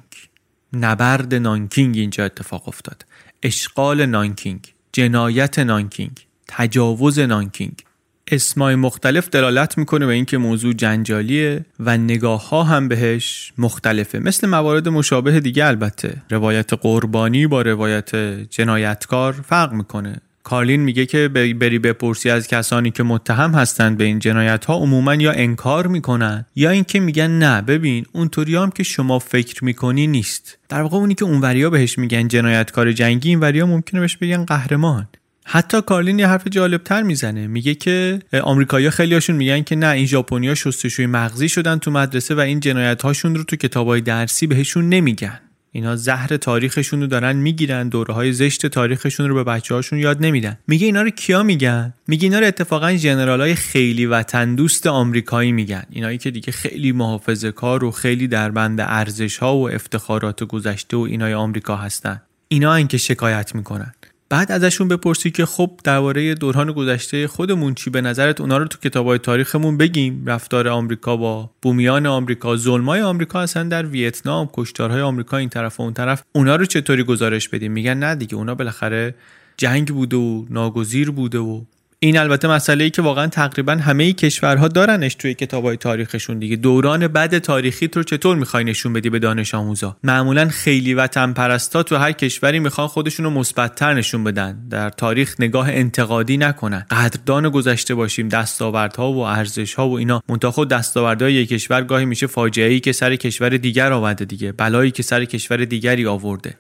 [0.74, 3.06] نبرد نانکینگ اینجا اتفاق افتاد.
[3.44, 7.84] اشغال نانکینگ جنایت نانکینگ تجاوز نانکینگ.
[8.32, 14.20] اسمای مختلف دلالت می‌کنه به اینکه موضوع جنجالیه و نگاه ها هم بهش مختلفه.
[14.20, 16.22] مثل موارد مشابه دیگه البته.
[16.30, 18.16] روایت قربانی با روایت
[18.50, 20.22] جنایتکار فرق می‌کنه.
[20.44, 25.16] کارلین میگه که بری بپرسی از کسانی که متهم هستند به این جنایت ها عموما
[25.16, 30.58] یا انکار می‌کنن یا اینکه میگن نه ببین اونطوری هم که شما فکر می‌کنی نیست.
[30.70, 35.08] در واقع اونی که اونوریا بهش میگن جنایتکار جنگی این وریا ممکنه بهش بگن قهرمان.
[35.52, 37.48] حتی کارلین یه حرف جالب تر می‌زنه.
[37.48, 42.40] میگه که آمریکایی‌ها خیلیاشون میگن که نه این ژاپنیا شستشوی مغزی شدن تو مدرسه و
[42.40, 45.40] این جنایت هاشون رو تو کتابای درسی بهشون نمیگن.
[45.72, 50.26] اینا زهر تاریخشون رو دارن می‌گیرن دوره های زشت تاریخشون رو به بچه هاشون یاد
[50.26, 50.58] نمیدن.
[50.68, 55.52] میگه اینا رو کیا میگن؟ میگه اینا رو اتفاقا ژنرال های خیلی وطن دوست آمریکایی
[55.52, 55.84] میگن.
[55.90, 60.98] اینایی که دیگه خیلی محافظه کار و خیلی در بند ارزش ها و افتخارات گذشته
[60.98, 62.22] و اینای آمریکا هستن.
[62.48, 63.94] اینا این که شکایت می‌کنن.
[64.30, 68.78] بعد ازشون بپرسی که خب درباره دوران گذشته خودمون چی؟ به نظرت اونا رو تو
[68.78, 70.24] کتابای تاریخمون بگیم.
[70.26, 75.84] رفتار آمریکا با بومیان آمریکا ظلمای آمریکا اصلا در ویتنام کشتارهای آمریکا این طرف و
[75.84, 79.16] اون طرف اونا رو چطوری گزارش بدیم؟ میگن نه دیگه اونا بالاخره
[79.58, 81.62] جنگ بوده و ناگزیر بوده و
[82.02, 86.56] این البته مسئله ای که واقعا تقریبا همه کشورها دارنش توی کتابای تاریخشون دیگه.
[86.56, 91.84] دوران بعد تاریخی رو چطور می‌خوای نشون بدی به دانش آموزا؟ معمولا خیلی وطن پرستا
[91.84, 94.68] تو هر کشوری می‌خوان خودشون رو مثبتتر نشون بدن.
[94.70, 96.86] در تاریخ نگاه انتقادی نکنن.
[96.92, 100.22] قدردان گذشته باشیم دستاوردها و ارزشها و اینا.
[100.30, 104.52] منتها خود دستاوردهای یک کشور گاهی میشه فاجعه ای که سر کشور دیگر آورده دیگه.
[104.52, 106.56] بلایی که سر کشور دیگری آورده.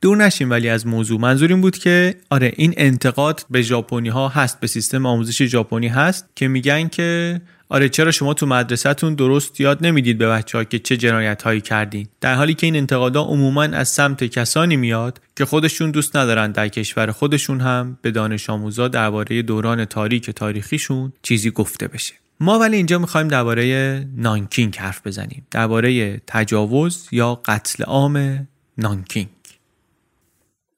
[0.00, 1.20] دور نشیم ولی از موضوع.
[1.20, 5.88] منظور این بود که آره این انتقاد به ژاپنی ها هست به سیستم آموزش ژاپنی
[5.88, 10.64] هست که میگن که آره چرا شما تو مدرسهتون درست یاد نمی‌دید به بچه ها
[10.64, 15.20] که چه جنایت هایی کردین؟ در حالی که این انتقادا عموما از سمت کسانی میاد
[15.36, 21.12] که خودشون دوست ندارن در کشور خودشون هم به دانش آموزا درباره دوران تاریک تاریخیشون
[21.22, 22.14] چیزی گفته بشه.
[22.40, 25.46] ما ولی اینجا می‌خوایم درباره نانکینگ حرف بزنیم.
[25.50, 29.28] درباره تجاوز یا قتل عام نانکینگ.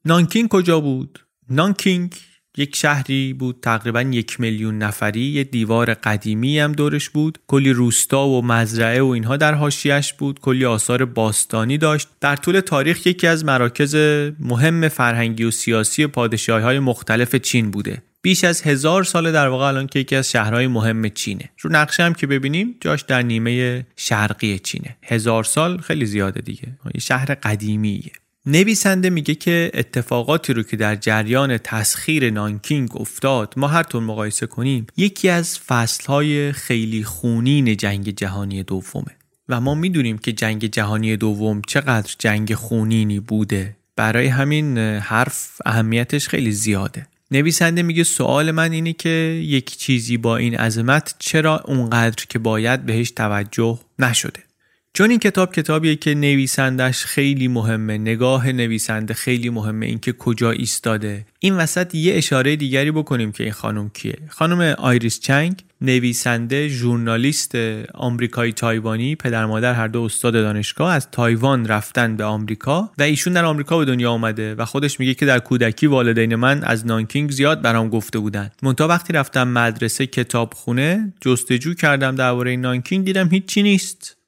[0.05, 1.19] نانکینگ کجا بود؟
[1.51, 2.15] نانکینگ
[2.57, 5.21] یک شهری بود تقریبا یک میلیون نفری.
[5.21, 7.39] یه دیوار قدیمی هم دورش بود.
[7.47, 10.41] کلی روستا و مزرعه و اینها در حاشیش بود.
[10.41, 12.09] کلی آثار باستانی داشت.
[12.21, 13.95] در طول تاریخ یکی از مراکز
[14.41, 18.03] مهم فرهنگی و سیاسی پادشاهی های مختلف چین بوده.
[18.23, 21.51] بیش از هزار سال در واقع الان که یکی از شهرهای مهم چینه.
[21.61, 24.97] رو نقشه هم که ببینیم جاش در نیمه شرقی چینه.
[25.03, 26.69] هزار سال خیلی زیاده دیگه.
[26.99, 28.13] شهر قدیمیه.
[28.51, 34.47] نویسنده میگه که اتفاقاتی رو که در جریان تسخیر نانکینگ افتاد ما هر طور مقایسه
[34.47, 39.17] کنیم یکی از فصلهای خیلی خونین جنگ جهانی دومه.
[39.49, 43.77] و ما می‌دونیم که جنگ جهانی دوم چقدر جنگ خونینی بوده.
[43.97, 47.07] برای همین حرف اهمیتش خیلی زیاده.
[47.31, 49.09] نویسنده میگه سوال من اینه که
[49.45, 54.50] یک چیزی با این عظمت چرا اونقدر که باید بهش توجه نشده؟
[54.93, 61.27] چون این کتاب کتابیه که نویسندش خیلی مهمه نگاه نویسنده خیلی مهمه اینکه کجا ایستاده.
[61.39, 64.19] این وسط یه اشاره دیگری بکنیم که این خانم کیه.
[64.29, 67.55] خانم آیریس چنگ نویسنده ژورنالیست
[67.95, 73.33] آمریکایی تایوانی پدر مادر هر دو استاد دانشگاه از تایوان رفتن به آمریکا و ایشون
[73.33, 77.31] در آمریکا به دنیا آمده و خودش میگه که در کودکی والدین من از نانکینگ
[77.31, 83.63] زیاد برام گفته بودن منتها وقتی رفتم مدرسه کتابخونه جستجو کردم درباره نانکینگ دیدم هیچی
[83.63, 84.20] نیست.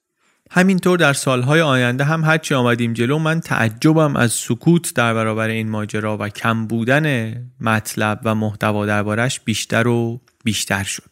[0.54, 5.70] همینطور در سالهای آینده هم هرچی آمدیم جلو من تعجبم از سکوت در برابر این
[5.70, 11.11] ماجرا و کم بودن مطلب و محتوا دربارش بیشتر و بیشتر شد.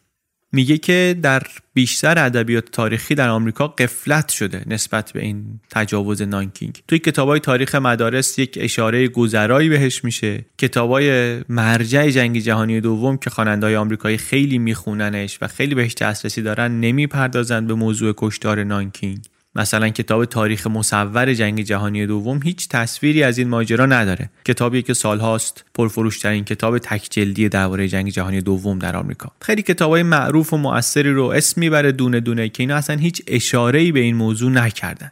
[0.51, 1.41] میگه که در
[1.73, 6.83] بیشتر ادبیات تاریخی در آمریکا قفلت شده نسبت به این تجاوز نانکینگ.
[6.87, 10.45] توی کتابای تاریخ مدارس یک اشاره گذرایی بهش میشه.
[10.57, 16.79] کتابای مرجع جنگ جهانی دوم که خواننده‌های آمریکایی خیلی میخوننش و خیلی بهش دسترسی دارن
[16.79, 19.25] نمی‌پردازند به موضوع کشتار نانکینگ.
[19.55, 24.29] مثلا کتاب تاریخ مصور جنگ جهانی دوم هیچ تصویری از این ماجرا نداره.
[24.45, 29.31] کتابی که سالهاست پرفروشترین کتاب تک جلدی درباره جنگ جهانی دوم در آمریکا.
[29.41, 33.91] خیلی کتابای معروف و مؤثری رو اسم می‌بره دونه دونه که اینا اصلا هیچ اشاره‌ای
[33.91, 35.11] به این موضوع نکردن.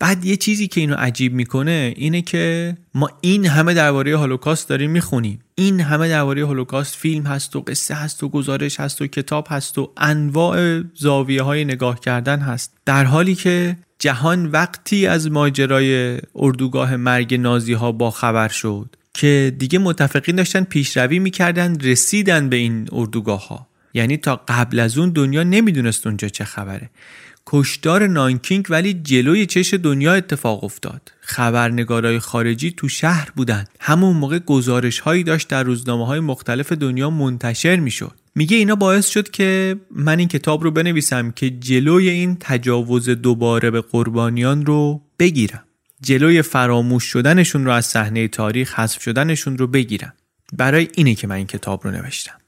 [0.00, 4.90] بعد یه چیزی که اینو عجیب می‌کنه اینه که ما این همه درباره هولوکاست داریم
[4.90, 5.38] می‌خونیم.
[5.54, 9.78] این همه درباره هولوکاست فیلم هست و قصه هست و گزارش هست و کتاب هست
[9.78, 12.72] و انواع زاویه های نگاه کردن هست.
[12.86, 19.54] در حالی که جهان وقتی از ماجرای اردوگاه مرگ نازی ها با خبر شد که
[19.58, 25.10] دیگه متفقین داشتن پیشروی می‌کردن رسیدن به این اردوگاه ها یعنی تا قبل از اون
[25.10, 26.90] دنیا نمی‌دونست اونجا چه خبره.
[27.50, 31.12] کشدار نانکینگ ولی جلوی چش دنیا اتفاق افتاد.
[31.20, 33.64] خبرنگارای خارجی تو شهر بودن.
[33.80, 38.12] همون موقع گزارش هایی داشت در روزنامه های مختلف دنیا منتشر می‌شد.
[38.34, 43.70] میگه اینا باعث شد که من این کتاب رو بنویسم که جلوی این تجاوز دوباره
[43.70, 45.64] به قربانیان رو بگیرم.
[46.02, 50.12] جلوی فراموش شدنشون رو از صحنه تاریخ حذف شدنشون رو بگیرم.
[50.52, 52.38] برای اینه که من این کتاب رو نوشتم.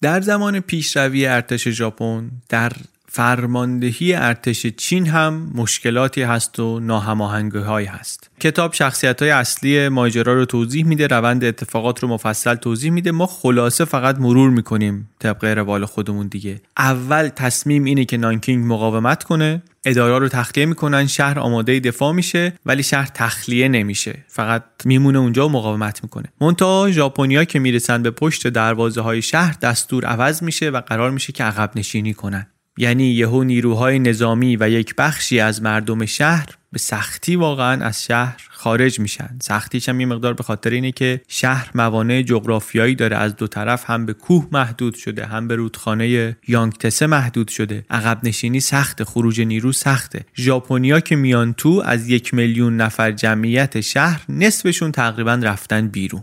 [0.00, 2.72] در زمان پیشروی ارتش ژاپن در
[3.14, 8.30] فرماندهی ارتش چین هم مشکلاتی هست و ناهماهنگی های هست.
[8.40, 13.10] کتاب شخصیت های اصلی ماجرا رو توضیح میده روند اتفاقات رو مفصل توضیح میده.
[13.10, 16.60] ما خلاصه فقط مرور می‌کنیم طبق روال خودمون دیگه.
[16.78, 19.62] اول تصمیم اینه که نانکینگ مقاومت کنه.
[19.84, 21.06] اداره رو تخلیه می‌کنن.
[21.06, 24.24] شهر آماده دفاع میشه ولی شهر تخلیه نمیشه.
[24.28, 26.28] فقط میمونه اونجا و مقاومت می‌کنه.
[26.40, 31.32] مونتا ژاپنیا که می‌رسن به پشت دروازه های شهر دستور عوض میشه و قرار میشه
[31.32, 32.46] که عقب نشینی کنن.
[32.76, 38.48] یعنی یهو نیروهای نظامی و یک بخشی از مردم شهر به سختی واقعا از شهر
[38.50, 39.36] خارج میشن.
[39.42, 43.16] سختیش هم یه مقدار به خاطر اینه که شهر موانع جغرافیایی داره.
[43.16, 47.84] از دو طرف هم به کوه محدود شده هم به رودخانه یانگتسه محدود شده.
[47.90, 50.24] عقب نشینی سخته خروج نیرو سخته.
[50.36, 56.22] ژاپنیا که میان تو از یک میلیون نفر جمعیت شهر نصفشون تقریبا رفتن بیرون.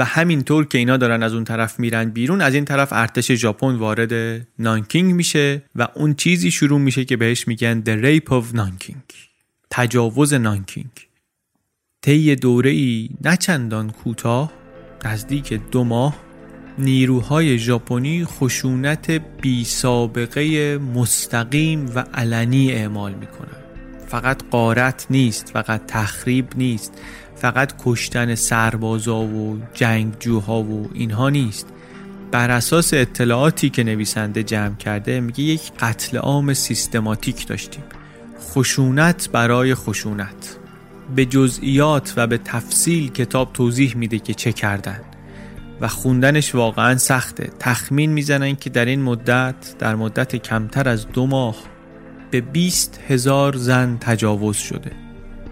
[0.00, 3.74] و همینطور که اینا دارن از اون طرف میرن بیرون از این طرف ارتش ژاپن
[3.74, 8.96] وارد نانکینگ میشه و اون چیزی شروع میشه که بهش میگن The Rape of Nanking
[9.70, 10.90] تجاوز نانکینگ.
[12.02, 14.52] طی دوره ای نچندان کوتاه
[15.04, 16.16] نزدیک دو ماه
[16.78, 23.60] نیروهای ژاپنی خشونت بی سابقه مستقیم و علنی اعمال می‌کنن.
[24.08, 27.02] فقط قارت نیست فقط تخریب نیست.
[27.40, 31.66] فقط کشتن سربازا و جنگجوها و اینها نیست.
[32.30, 37.84] بر اساس اطلاعاتی که نویسنده جمع کرده میگه یک قتل عام سیستماتیک داشتیم.
[38.40, 40.56] خشونت برای خشونت.
[41.16, 45.00] به جزئیات و به تفصیل کتاب توضیح میده که چه کردن.
[45.80, 47.50] و خوندنش واقعا سخته.
[47.58, 51.56] تخمین می‌زنن که در این مدت در مدت کمتر از دو ماه
[52.30, 55.09] به 20 هزار زن تجاوز شده.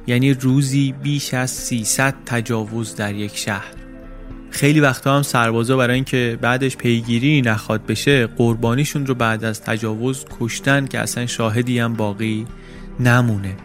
[0.09, 3.73] یعنی روزی بیش از 300 تجاوز در یک شهر.
[4.51, 10.25] خیلی وقتا هم سربازا برای اینکه بعدش پیگیری نخواد بشه قربانیشون رو بعد از تجاوز
[10.41, 12.47] کشتن که اصلا شاهدی هم باقی
[13.01, 13.57] نمونه.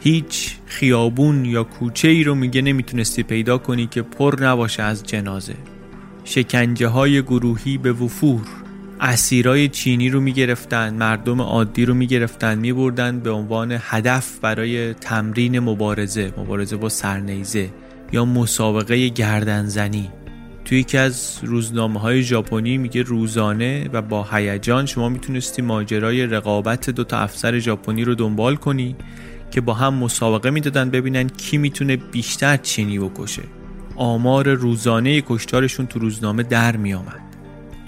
[0.00, 5.54] هیچ خیابون یا کوچه ای رو میگه نمی‌تونستی پیدا کنی که پر نباشه از جنازه.
[6.24, 8.46] شکنجه های گروهی به وفور.
[9.00, 16.32] اسیرای چینی رو می‌گرفتن مردم عادی رو می‌گرفتن میبردن به عنوان هدف برای تمرین مبارزه
[16.36, 17.70] مبارزه با سرنیزه
[18.12, 20.10] یا مسابقه گردنزنی.
[20.64, 26.90] توی یکی از روزنامه های ژاپنی میگه روزانه و با هیجان شما می‌تونستی ماجرای رقابت
[26.90, 28.96] دو تا افسر ژاپنی رو دنبال کنی
[29.50, 33.42] که با هم مسابقه می‌دادن ببینن کی می‌تونه بیشتر چینی بکشه.
[33.96, 37.27] آمار روزانه کشتارشون تو روزنامه در میامد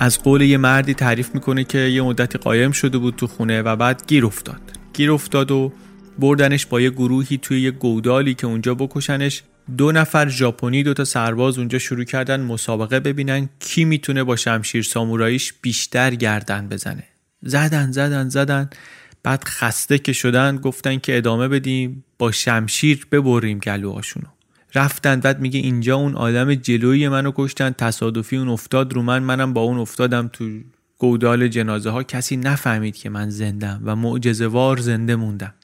[0.02, 3.76] از قول یه مردی تعریف می‌کنه که یه مدتی قایم شده بود تو خونه و
[3.76, 4.60] بعد گیر افتاد.
[4.92, 5.72] گیر افتاد و
[6.18, 9.42] بردنش با یه گروهی توی یه گودالی که اونجا بکشنش.
[9.76, 14.82] دو نفر ژاپنی دو تا سرباز اونجا شروع کردن مسابقه ببینن کی می‌تونه با شمشیر
[14.82, 17.04] ساموراییش بیشتر گردن بزنه.
[17.42, 18.70] زدن زدن زدن.
[19.22, 24.26] بعد خسته که شدن گفتن که ادامه بدیم با شمشیر ببریم گلوهاشونو.
[24.74, 29.52] رفتن بعد میگه اینجا اون آدم جلوی منو کشتن تصادفی اون افتاد رو من منم
[29.52, 30.60] با اون افتادم تو
[30.98, 35.54] گودال جنازه ها کسی نفهمید که من زندم و معجزهوار زنده موندم.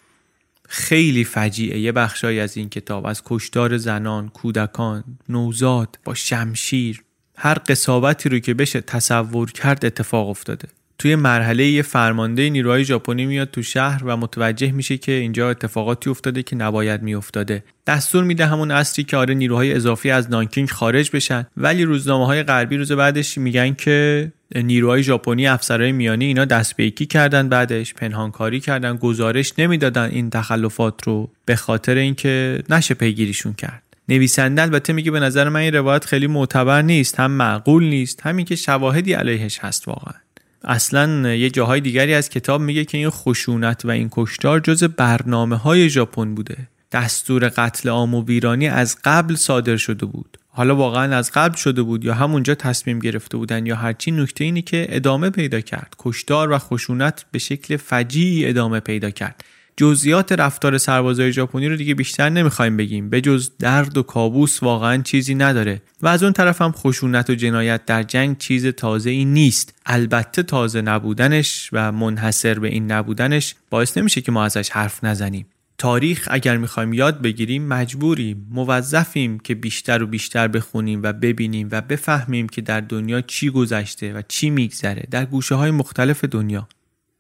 [0.69, 1.79] خیلی فجیعه.
[1.79, 7.03] یه بخشایی از این کتاب از کشتار زنان، کودکان، نوزاد با شمشیر.
[7.37, 10.69] هر قصاوتی رو که بشه تصور کرد اتفاق افتاده.
[10.99, 16.11] توی مرحله یه فرمانده نیروهای ژاپنی میاد تو شهر و متوجه میشه که اینجا اتفاقاتی
[16.11, 17.65] افتاده که نباید میافتاده.
[17.87, 22.43] دستور میده همون اصری که آره نیروهای اضافی از نانکینگ خارج بشن ولی روزنامه های
[22.43, 28.61] غربی روز بعدش میگن که نیروهای ژاپنی افسرهای میانی اینا دست به کردن بعدش پنهانکاری
[28.61, 33.83] کردن گزارش نمی‌دادن این تخلفات رو به خاطر اینکه نشه پیگیریشون کرد.
[34.09, 38.45] نویسنده البته میگه به نظر من این روایت خیلی معتبر نیست هم معقول نیست همین
[38.45, 40.26] که شواهدی علیهش هست واقعا.
[40.67, 45.57] اصلا یه جاهای دیگری از کتاب میگه که این خشونت و این کشتار جز برنامه
[45.57, 46.57] های ژاپن بوده.
[46.93, 50.39] دستور قتل عام و ویرانی از قبل صادر شده بود.
[50.49, 54.63] حالا واقعا از قبل شده بود یا همونجا تصمیم گرفته بودن یا هرچی نکته اینی
[54.63, 55.95] که ادامه پیدا کرد.
[55.99, 59.45] کشتار و خشونت به شکل فجیعی ادامه پیدا کرد.
[59.77, 63.11] جزئیات رفتار سربازای ژاپنی رو دیگه بیشتر نمی‌خوایم بگیم.
[63.11, 65.83] به جز درد و کابوس واقعا چیزی نداره.
[66.03, 69.75] و از اون طرف هم خشونت و جنایت در جنگ چیز تازه ای نیست.
[69.87, 75.47] البته تازه نبودنش و منحصر به این نبودنش باعث نمیشه که ما ازش حرف نزنیم.
[75.79, 81.81] تاریخ اگر می‌خوایم یاد بگیریم مجبوریم موظفیم که بیشتر و بیشتر بخونیم و ببینیم و
[81.81, 85.05] بفهمیم که در دنیا چی گذشته و چی میگذره.
[85.11, 86.69] در گوشه های مختلف دنیا.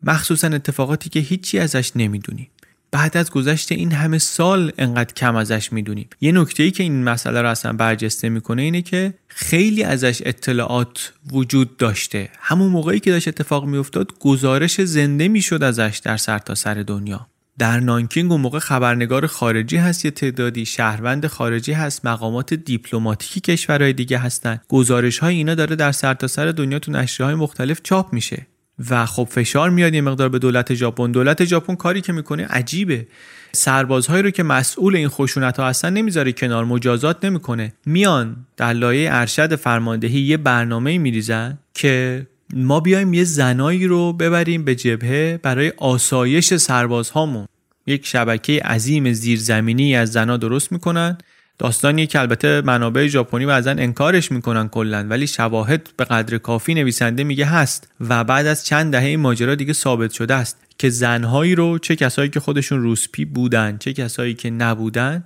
[0.07, 2.49] مخصوصا اتفاقاتی که هیچی ازش نمی‌دونیم
[2.90, 7.05] بعد از گذشت این همه سال انقدر کم ازش می‌دونیم یه نکته ای که این
[7.05, 12.29] مسئله رو اصلا برجسته می‌کنه اینه که خیلی ازش اطلاعات وجود داشته.
[12.38, 17.27] همون موقعی که داشت اتفاق میافتاد گزارش زنده می‌شد ازش در سرتاسر سر دنیا.
[17.59, 23.92] در نانکینگ اون موقع خبرنگار خارجی هست یه تعدادی شهروند خارجی هست مقامات دیپلماتیکی کشورهای
[23.92, 24.61] دیگه هستن.
[24.69, 28.47] گزارش های اینا داره در سرتاسر سر دنیا تو نشریه های مختلف چاپ میشه.
[28.91, 31.12] و خب فشار میاد یه مقدار به دولت ژاپن.
[31.12, 33.07] دولت ژاپن کاری که می‌کنه عجیبه.
[33.53, 37.73] سربازهایی رو که مسئول این خشونت ها هستن نمی‌ذاره کنار مجازات نمی‌کنه.
[37.87, 44.65] میان در لایه ارشد فرماندهی یه برنامه میریزن که ما بیایم یه زنایی رو ببریم
[44.65, 47.47] به جبهه برای آسایش سربازهامون.
[47.87, 51.19] یک شبکه عظیم زیرزمینی از زنا درست می‌کنن.
[51.59, 57.25] داستانی که البته منابع ژاپنی بعضا انکارش می‌کنن کلا ولی شواهد به قدر کافی نویسنده
[57.25, 61.79] میگه هست و بعد از چند دهه ماجرا دیگه ثابت شده است که زنهایی رو
[61.79, 65.25] چه کسایی که خودشون روسپی بودن چه کسایی که نبودن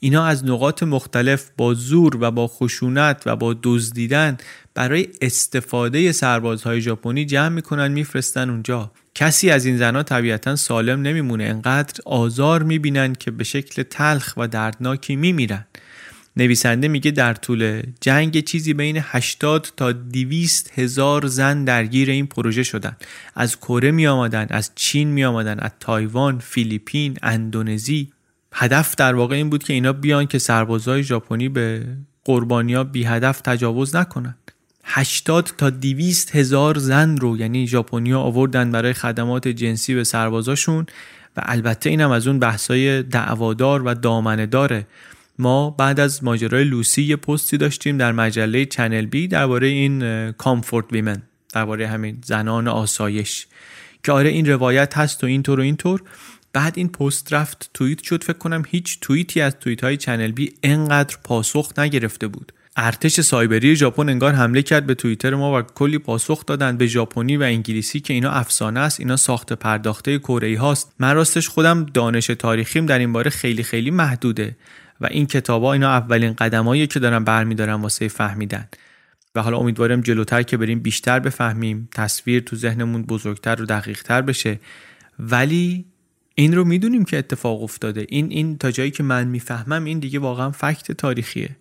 [0.00, 4.36] اینا از نقاط مختلف با زور و با خشونت و با دزدیدن
[4.74, 8.90] برای استفاده سربازهای ژاپنی جمع می‌کنن میفرستن اونجا.
[9.20, 11.44] کسی از این زنها طبیعتا سالم نمیمونه.
[11.44, 15.66] انقدر آزار می‌بینن که به شکل تلخ و دردناکی میمیرن.
[16.36, 22.62] نویسنده میگه در طول جنگ چیزی بین 80 تا 200 هزار زن درگیر این پروژه
[22.62, 22.96] شدن.
[23.34, 28.12] از کره می آمدن از چین می آمدن از تایوان فیلیپین اندونزی.
[28.52, 31.86] هدف در واقع این بود که اینا بیان که سربازای ژاپنی به
[32.24, 34.34] قربانیا بی هدف تجاوز نکنن.
[34.84, 40.86] 80 تا 200 هزار زن رو یعنی ژاپنیا آوردن برای خدمات جنسی به سربازاشون
[41.36, 44.86] و البته اینم از اون بحثای دعوادار و دامنه داره
[45.38, 50.92] ما بعد از ماجرای لوسی یه پستی داشتیم در مجله چنل بی درباره این کامفورت
[50.92, 53.46] ویمن درباره همین زنان آسایش.
[54.04, 56.02] که آره این روایت هست و اینطور و اینطور.
[56.52, 60.54] بعد این پست رفت توییت شد فکر کنم هیچ توییتی از توییت های چنل بی
[60.62, 62.52] انقدر پاسخ نگرفته بود.
[62.76, 67.36] ارتش سایبری ژاپن انگار حمله کرد به توییتر ما و کلی پاسخ دادن به ژاپنی
[67.36, 70.94] و انگلیسی که اینا افسانه است اینا ساخت پرداخته کره هاست.
[70.98, 74.56] من راستش خودم دانش تاریخیم در این باره خیلی خیلی محدوده
[75.00, 78.68] و این کتابا اینا اولین قدمایی که دارم برمیدارم واسه فهمیدن.
[79.34, 84.60] و حالا امیدوارم جلوتر که بریم بیشتر بفهمیم تصویر تو ذهنمون بزرگتر و دقیقتر بشه.
[85.18, 85.84] ولی
[86.34, 88.06] این رو می‌دونیم که اتفاق افتاده.
[88.08, 91.56] این این تا جایی که من می‌فهمم این دیگه واقعا فکت تاریخیه.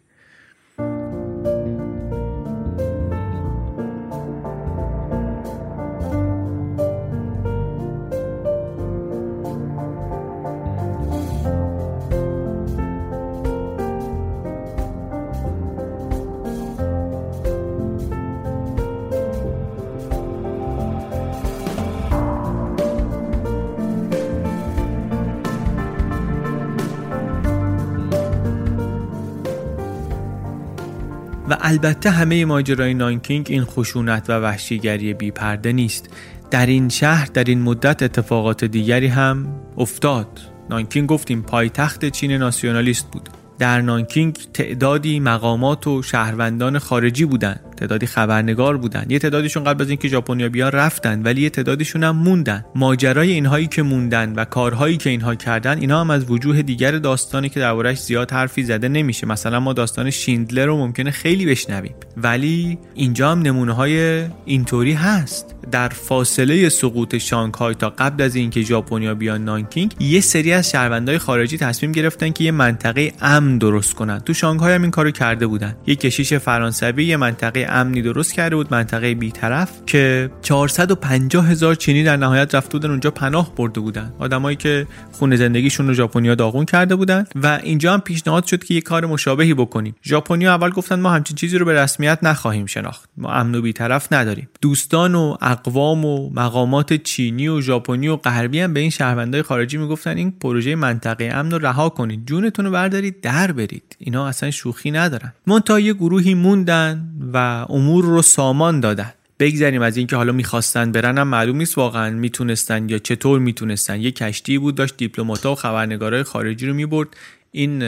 [31.70, 36.10] البته همه ماجرای نانکینگ این خشونت و وحشیگری بی پرده نیست.
[36.52, 39.48] در این شهر در این مدت اتفاقات دیگری هم
[39.78, 40.28] افتاد.
[40.70, 43.30] نانکینگ گفتیم پایتخت چین ناسیونالیست بود.
[43.60, 47.69] در نانکینگ تعدادی مقامات و شهروندان خارجی بودند.
[47.80, 49.06] تعدادی خبرنگار بودن.
[49.10, 52.66] یه تعدادشون قبل از اینکه ژاپنیا بیان رفتن ولی یه تعدادشون هم موندن.
[52.76, 57.50] ماجرای اینهایی که موندن و کارهایی که اینها کردن اینا هم از وجوه دیگر داستانی
[57.50, 59.28] که دربارش زیاد حرفی زده نمیشه.
[59.28, 61.96] مثلا ما داستان شیندلر رو ممکنه خیلی بشنویم.
[62.18, 65.56] ولی اینجا هم نمونه های اینطوری هست.
[65.72, 71.18] در فاصله سقوط شانگهای تا قبل از اینکه ژاپنیا بیان نانکینگ یه سری از شهروندای
[71.18, 74.20] خارجی تصمیم گرفتن که یه منطقه امن درست کنن.
[74.20, 75.76] تو شانگهای هم این کارو کرده بودن.
[75.88, 82.04] یه کشیش فرانسوی یه منطقه امنی درست کرده بود منطقه بیطرف که 450 هزار چینی
[82.04, 84.14] در نهایت رفته بودن اونجا پناه برده بودن.
[84.20, 88.74] آدمایی که خونه زندگیشون رو ژاپنیا داغون کرده بودن و اینجا هم پیشنهاد شد که
[88.74, 89.96] یه کار مشابهی بکنیم.
[90.04, 93.10] ژاپنیا اول گفتن ما همچین چیزی رو به رسمیت نخواهیم شناخت.
[93.18, 94.50] ما امن و بیطرف نداریم.
[94.62, 99.78] دوستان و اقوام و مقامات چینی و ژاپنی و غربی هم به این شهروندای خارجی
[99.78, 102.26] می‌گفتن این پروژه منطقه امن رو رها کنید.
[102.26, 103.96] جونتون رو بردارید در برید.
[104.00, 105.34] اینا اصلا شوخی ندارن.
[105.48, 109.14] منتها یه گروهی موندن و امور رو سامان دادن.
[109.40, 114.02] بگذریم از اینکه حالا می‌خواستن برن هم معلوم نیست واقعا می‌تونستن یا چطور می‌تونستن.
[114.02, 117.08] یه کشتی بود داشت دیپلمات‌ها و خبرنگارای خارجی رو می‌برد.
[117.52, 117.84] این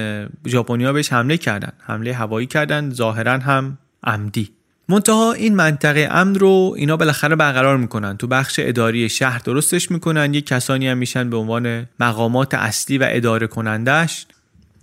[0.48, 1.72] ژاپنیا بهش حمله کردن.
[1.80, 4.50] حمله هوایی کردن ظاهرا هم عمدی.
[4.90, 8.18] منتها این منطقه امن رو اینا بالاخره برقرار می‌کنن.
[8.18, 10.34] تو بخش اداری شهر درستش می‌کنن.
[10.34, 14.26] یه کسانی هم میشن به عنوان مقامات اصلی و اداره کنندش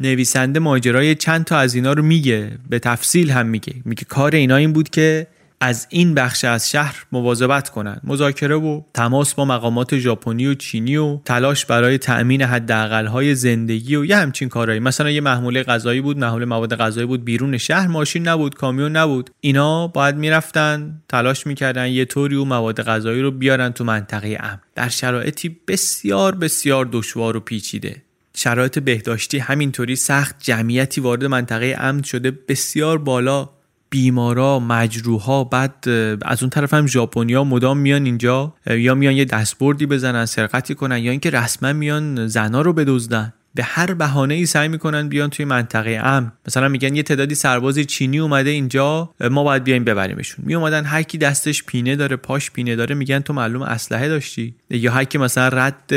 [0.00, 3.74] نویسنده ماجرای چند تا از اینا رو میگه به تفصیل هم میگه.
[3.84, 5.26] میگه کار اینا این بود که
[5.60, 10.96] از این بخش از شهر مواظبت کنند مذاکره و تماس با مقامات ژاپنی و چینی
[10.96, 14.80] و تلاش برای تأمین های زندگی و یه همچین کارهایی.
[14.80, 19.30] مثلا یه محموله غذایی بود محموله مواد غذایی بود بیرون شهر ماشین نبود کامیون نبود.
[19.40, 24.60] اینا باید می‌رفتن تلاش می‌کردن یه طوری و مواد غذایی رو بیارن تو منطقه امن.
[24.74, 28.02] در شرایطی بسیار بسیار دشوار و پیچیده.
[28.38, 33.48] شرایط بهداشتی همینطوری سخت جمعیتی وارد منطقه امن شده بسیار بالا
[33.90, 35.88] بیمارا مجروحا بعد
[36.22, 40.98] از اون طرف هم ژاپنیا مدام میان اینجا یا میان یه دستبردی بزنن سرقتی کنن
[40.98, 43.32] یا اینکه رسما میان زنا رو بدزدن.
[43.58, 47.78] به هر بهانه ای سعی می‌کنن بیان توی منطقه ام مثلا میگن یه تعدادی سرباز
[47.78, 50.44] چینی اومده اینجا ما باید بیایم ببریمشون.
[50.48, 54.54] می اومدن هر کی دستش پینه داره پاش پینه داره میگن تو معلوم اسلحه داشتی.
[54.70, 55.94] یا هر کی مثلا رد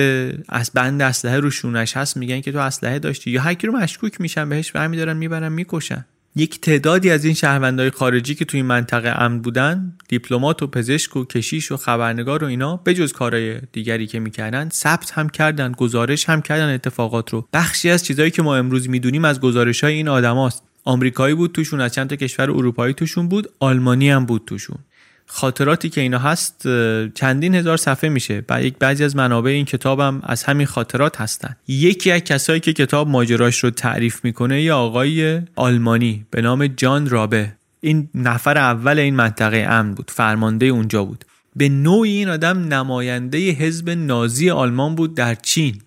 [0.49, 3.32] از بند اسلحه رو شونش هست میگن که تو اسلحه داشتی.
[3.32, 6.05] یا هر کی رو مشکوک میشن بهش برمیدارن می‌برن می‌کشن.
[6.36, 11.15] یک تعدادی از این شهروندهای خارجی که توی این منطقه امن بودن دیپلمات و پزشک
[11.15, 16.29] و کشیش و خبرنگار و اینا بجز کارهای دیگری که می‌کردن ثبت هم کردن گزارش
[16.29, 17.47] هم کردن اتفاقات رو.
[17.53, 20.63] بخشی از چیزهایی که ما امروز می‌دونیم از گزارش های این آدماست.
[20.84, 24.77] آمریکایی بود توشون از چند تا کشور اروپایی توشون بود آلمانی هم بود توشون.
[25.34, 26.67] خاطراتی که اینا هست
[27.15, 28.43] چندین هزار صفحه میشه.
[28.49, 31.55] و یک بعضی از منابع این کتابم از همین خاطرات هستن.
[31.67, 37.09] یکی از کسایی که کتاب ماجراش رو تعریف می‌کنه یه آقای آلمانی به نام جان
[37.09, 37.53] رابه.
[37.82, 41.25] این نفر اول این منطقه امن بود فرمانده اونجا بود.
[41.55, 45.82] به نوعی این آدم نماینده حزب نازی آلمان بود در چین.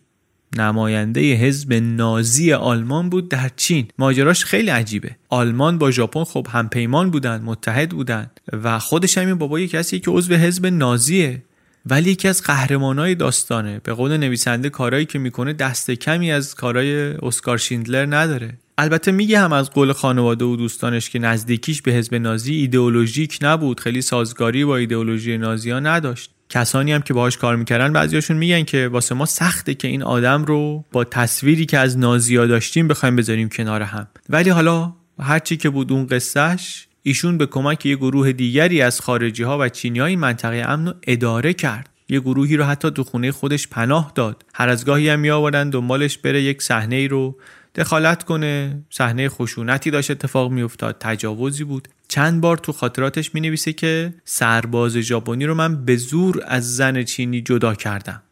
[0.59, 3.88] نماینده حزب نازی آلمان بود در چین.
[3.98, 5.16] ماجراش خیلی عجیبه.
[5.28, 10.11] آلمان با ژاپن خب همپیمان بودن متحد بودن و خودش همین بابا یکی کسی که
[10.11, 11.42] عضو حزب نازیه.
[11.86, 13.80] ولی یکی از قهرمانای داستانه.
[13.84, 18.59] به قول نویسنده کارهایی که می‌کنه دست کمی از کارهای اسکار شیندلر نداره.
[18.78, 23.80] البته میگه هم از قول خانواده و دوستانش که نزدیکیش به حزب نازی ایدئولوژیک نبود.
[23.80, 26.34] خیلی سازگاری با ایدئولوژی نازی ها نداشت.
[26.55, 30.44] کسانی هم که باهاش کار می‌کردن بعضیاشون میگن که واسه ما سخته که این آدم
[30.44, 34.07] رو با تصویری که از نازیا داشتیم بخوایم بذاریم کنار هم.
[34.28, 39.42] ولی حالا هرچی که بود اون قصهش ایشون به کمک یه گروه دیگری از خارجی
[39.42, 41.88] ها و چینی های منطقه امن رو اداره کرد.
[42.09, 44.44] یه گروهی رو حتی تو خونه خودش پناه داد.
[44.55, 47.36] هر از گاهی هم میآوردن دنبالش بره یک صحنه ای رو
[47.75, 48.83] دخالت کنه.
[48.91, 50.97] صحنه خشونتی داشت اتفاق میافتاد.
[51.01, 51.89] تجاوزی بود.
[52.09, 57.03] چند بار تو خاطراتش می نویسه که سرباز ژاپنی رو من به زور از زن
[57.03, 58.22] چینی جدا کردم.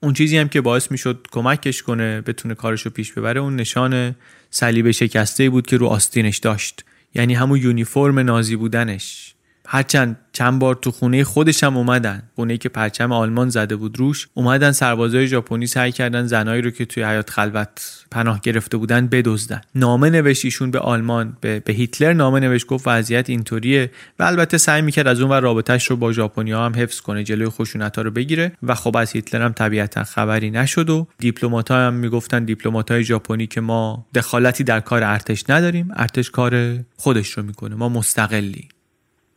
[0.00, 4.14] اون چیزی هم که باعث می شد کمکش کنه بتونه کارشو پیش ببره اون نشان
[4.50, 6.84] صلیب شکسته بود که رو آستینش داشت.
[7.14, 9.31] یعنی همون یونیفرم نازی بودنش.
[9.66, 12.22] هرچند چند بار تو خونه خودش هم اومدن.
[12.34, 16.84] خونه که پرچم آلمان زده بود روش اومدن سربازای ژاپنی سعی کردن زنایی رو که
[16.84, 19.60] توی حیات خلوت پناه گرفته بودن بدزدن.
[19.74, 24.82] نامه نوشت به آلمان به, به هیتلر نامه نوشت گفت وضعیت اینطوریه و البته سعی
[24.82, 28.52] می‌کرد از اون و رابطهش رو با ژاپنیا هم حفظ کنه جلوی خشونت رو بگیره
[28.62, 33.60] و خب از هیتلر هم طبیعتا خبری نشد و دیپلمات‌ها هم می‌گفتن دیپلمات‌های ژاپنی که
[33.60, 35.88] ما دخالتی در کار ارتش نداریم.
[35.96, 37.74] ارتش کار خودش رو می‌کنه.
[37.74, 38.68] ما مستقلی.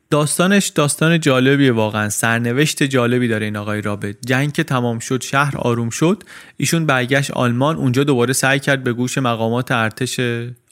[0.10, 2.10] داستانش داستان جالبیه واقعا.
[2.10, 4.18] سرنوشت جالبی داره این آقای رابط.
[4.26, 6.24] جنگ که تمام شد شهر آروم شد.
[6.58, 10.20] ایشون برگشت آلمان اونجا دوباره سعی کرد به گوش مقامات ارتش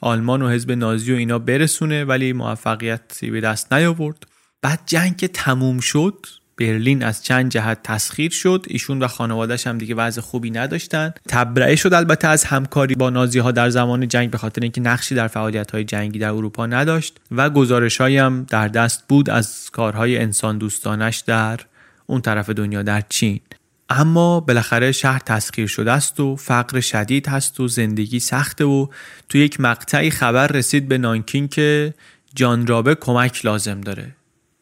[0.00, 4.26] آلمان و حزب نازی و اینا برسونه ولی موفقیتی به دست نیاورد.
[4.62, 6.26] بعد جنگ که تموم شد
[6.56, 8.66] برلین از چند جهت تسخیر شد.
[8.68, 11.12] ایشون و خانوادهش هم دیگه وضع خوبی نداشتن.
[11.28, 15.14] تبرئه شد البته از همکاری با نازی ها در زمان جنگ به خاطر اینکه نقشی
[15.14, 20.18] در فعالیت های جنگی در اروپا نداشت و گزارش هم در دست بود از کارهای
[20.18, 21.60] انسان دوستانش در
[22.06, 23.40] اون طرف دنیا در چین.
[23.88, 28.86] اما بالاخره شهر تسخیر شده است و فقر شدید هست و زندگی سخته و
[29.28, 31.94] تو یک مقطعی خبر رسید به نانکین که
[32.34, 34.14] جان رابه کمک لازم داره.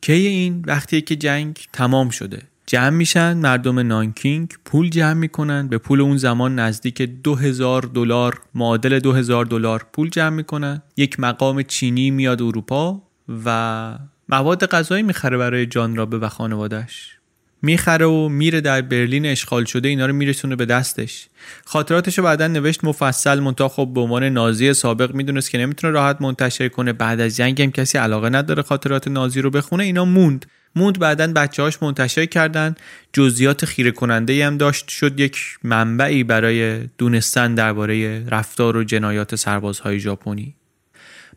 [0.03, 5.79] کی این وقتی که جنگ تمام شده؟ جمع میشن مردم نانکینگ پول جمع می‌کنن به
[5.79, 10.83] پول اون زمان نزدیک 2000 دلار معادل 2000 دلار پول جمع می‌کنن.
[10.97, 13.03] یک مقام چینی میاد اروپا
[13.45, 13.99] و
[14.29, 17.19] مواد غذایی می‌خره برای جان رابه و خانوادش
[17.63, 21.27] می‌خره و میره در برلین اشغال شده اینا رو میرسونه به دستش.
[21.65, 26.23] خاطراتش رو بعدا نوشت مفصل منتها خب به عنوان نازی سابق می‌دونست که نمی‌تونه راحت
[26.23, 26.93] منتشر کنه.
[26.93, 30.47] بعد از جنگ هم کسی علاقه نداره خاطرات نازی رو بخونه اینا موند.
[30.77, 32.75] موند بعدا بچه هاش منتشر کردن.
[33.13, 34.89] جزئیات خیره کننده هم داشت.
[34.89, 40.55] شد یک منبعی برای دونستن درباره رفتار و جنایات سربازهای ژاپنی.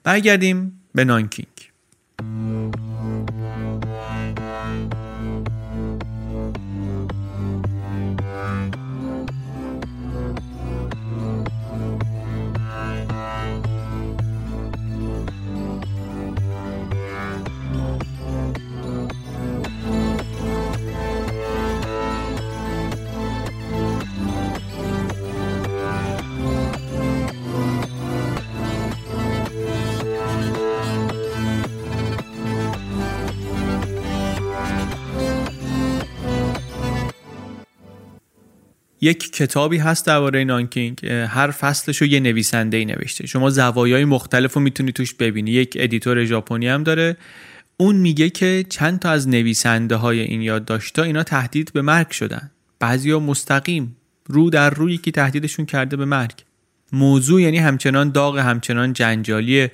[0.04, 1.48] برگردیم به نانکینگ.
[39.06, 43.28] یک کتابی هست درباره نانکینگ هر فصلش رو یه نویسنده ای نوشته.
[43.28, 45.52] شما زوایای مختلف رو می‌تونی توش ببینی.
[45.52, 47.18] یک ادیتور ژاپنی هم داره.
[47.78, 52.52] اون میگه که چند تا از نویسنده های این یادداشت‌ها اینا تهدید به مرگ شدن.
[52.80, 53.96] بعضیا مستقیم
[54.28, 56.34] رو در روی که تهدیدشون کرده به مرگ.
[56.92, 59.68] موضوع یعنی همچنان داغ همچنان جنجالی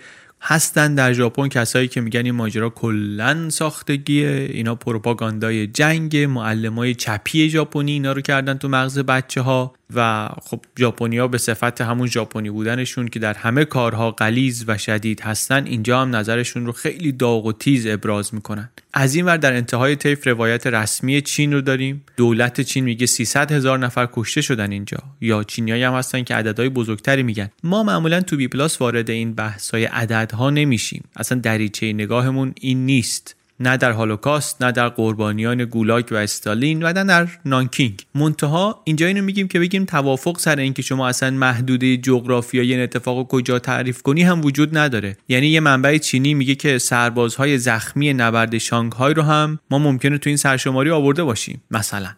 [0.43, 4.49] هستن در ژاپن کسایی که میگن این ماجرا کلا ساختگیه.
[4.53, 10.65] اینا پروپاگاندای جنگ معلمای چپی ژاپنی اینا رو کردن تو مغز بچه ها و خب
[10.79, 16.01] ژاپنیا به صفت همون ژاپنی بودنشون که در همه کارها غلیظ و شدید هستن اینجا
[16.01, 18.69] هم نظرشون رو خیلی داغ و تیز ابراز می‌کنن.
[18.93, 22.03] از این ور در انتهای طیف روایت رسمی چین رو داریم.
[22.17, 24.97] دولت چین میگه 300 هزار نفر کشته شدن اینجا.
[25.21, 27.49] یا چینیایی هم هستن که عددهای بزرگتری میگن.
[27.63, 31.03] ما معمولا تو بی پلاس وارد این بحث‌های عددها نمیشیم.
[31.15, 33.35] اصلا دریچه نگاهمون این نیست.
[33.61, 38.05] نه در هولوکاست نه در قربانیان گولاگ و استالین و نه در نانکینگ.
[38.15, 43.27] منتها اینجا اینو میگیم که بگیم توافق سر اینکه شما اصلا محدوده جغرافیایی این اتفاق
[43.27, 45.17] کجا تعریف کنی هم وجود نداره.
[45.29, 50.29] یعنی یه منبع چینی میگه که سربازهای زخمی نبرد شانگهای رو هم ما ممکنه تو
[50.29, 52.09] این سرشماری آورده باشیم مثلا.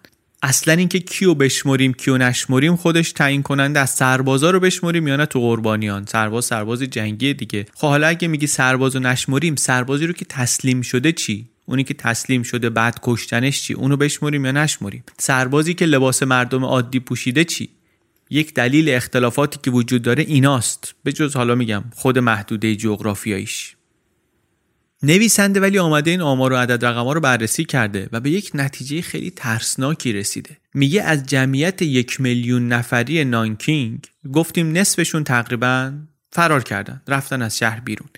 [0.45, 5.25] اصلا اینکه کیو بشمریم کیو نشمریم خودش تعیین کننده از سربازا رو بشمریم یا نه
[5.25, 6.05] تو قربانیان.
[6.05, 7.65] سرباز سرباز جنگی دیگه.
[7.73, 12.43] خب حالا اگه میگی سربازو نشمریم سربازی رو که تسلیم شده چی؟ اونی که تسلیم
[12.43, 17.69] شده بعد کشتنش چی؟ اونو بشمریم یا نشمریم؟ سربازی که لباس مردم عادی پوشیده چی؟
[18.29, 20.95] یک دلیل اختلافاتی که وجود داره ایناست.
[21.03, 23.75] به جز حالا میگم خود محدوده جغرافیاییش.
[25.05, 29.01] نویسنده ولی آمده این آمار و عدد رقم رو بررسی کرده و به یک نتیجه
[29.01, 30.57] خیلی ترسناکی رسیده.
[30.73, 35.93] میگه از جمعیت یک میلیون نفری نانکینگ گفتیم نصفشون تقریبا
[36.31, 38.09] فرار کردن رفتن از شهر بیرون.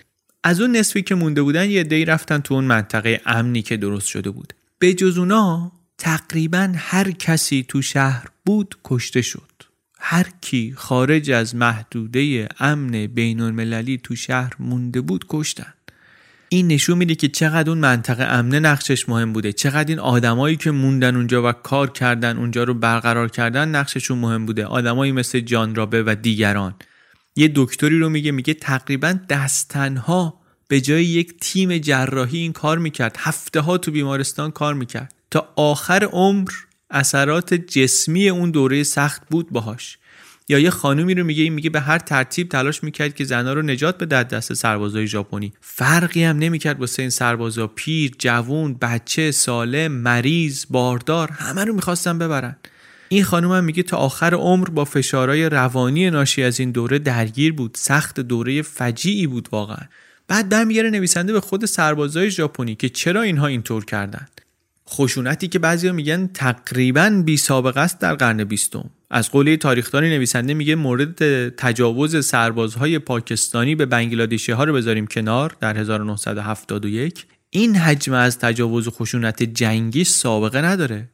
[0.44, 4.06] از اون نصفی که مونده بودن یه دی رفتن تو اون منطقه امنی که درست
[4.06, 4.52] شده بود.
[4.78, 9.50] به جز اونا تقریبا هر کسی تو شهر بود کشته شد.
[9.98, 15.72] هر کی خارج از محدوده امن بین المللی تو شهر مونده بود کشتن.
[16.56, 19.52] این نشون میده که چقدر اون منطقه امنه نقشش مهم بوده.
[19.52, 24.46] چقدر این آدمایی که موندن اونجا و کار کردن اونجا رو برقرار کردن نقششون مهم
[24.46, 24.64] بوده.
[24.64, 26.74] آدمایی مثل جان رابه و دیگران.
[27.36, 33.16] یه دکتری رو میگه میگه تقریبا دستنها به جای یک تیم جراحی این کار می‌کرد.
[33.18, 35.14] هفته ها تو بیمارستان کار می‌کرد.
[35.30, 36.50] تا آخر عمر
[36.90, 39.98] اثرات جسمی اون دوره سخت بود باهاش.
[40.48, 43.62] یا یه خانومی رو میگه این میگه به هر ترتیب تلاش می‌کرد که زنها رو
[43.62, 45.52] نجات بده دست سربازای ژاپنی.
[45.60, 47.66] فرقی هم نمی‌کرد واسه این سربازا.
[47.66, 52.56] پیر جوون بچه سالم مریض باردار همه رو می‌خواستن ببرن.
[53.08, 57.52] این خانم هم میگه تا آخر عمر با فشارهای روانی ناشی از این دوره درگیر
[57.52, 57.74] بود.
[57.74, 59.86] سخت دوره فجیعی بود واقعا.
[60.28, 64.40] بعد برمیگره نویسنده به خود سربازای ژاپنی که چرا اینها اینطور کردند
[64.88, 68.90] خشونتی که بعضیا میگن تقریبا بی سابقه است در قرن بیستم.
[69.10, 75.56] از قولی تاریخدانی نویسنده میگه مورد تجاوز سربازهای پاکستانی به بنگلادشی ها رو بذاریم کنار
[75.60, 81.08] در 1971 این حجم از تجاوز و خشونت جنگی سابقه نداره.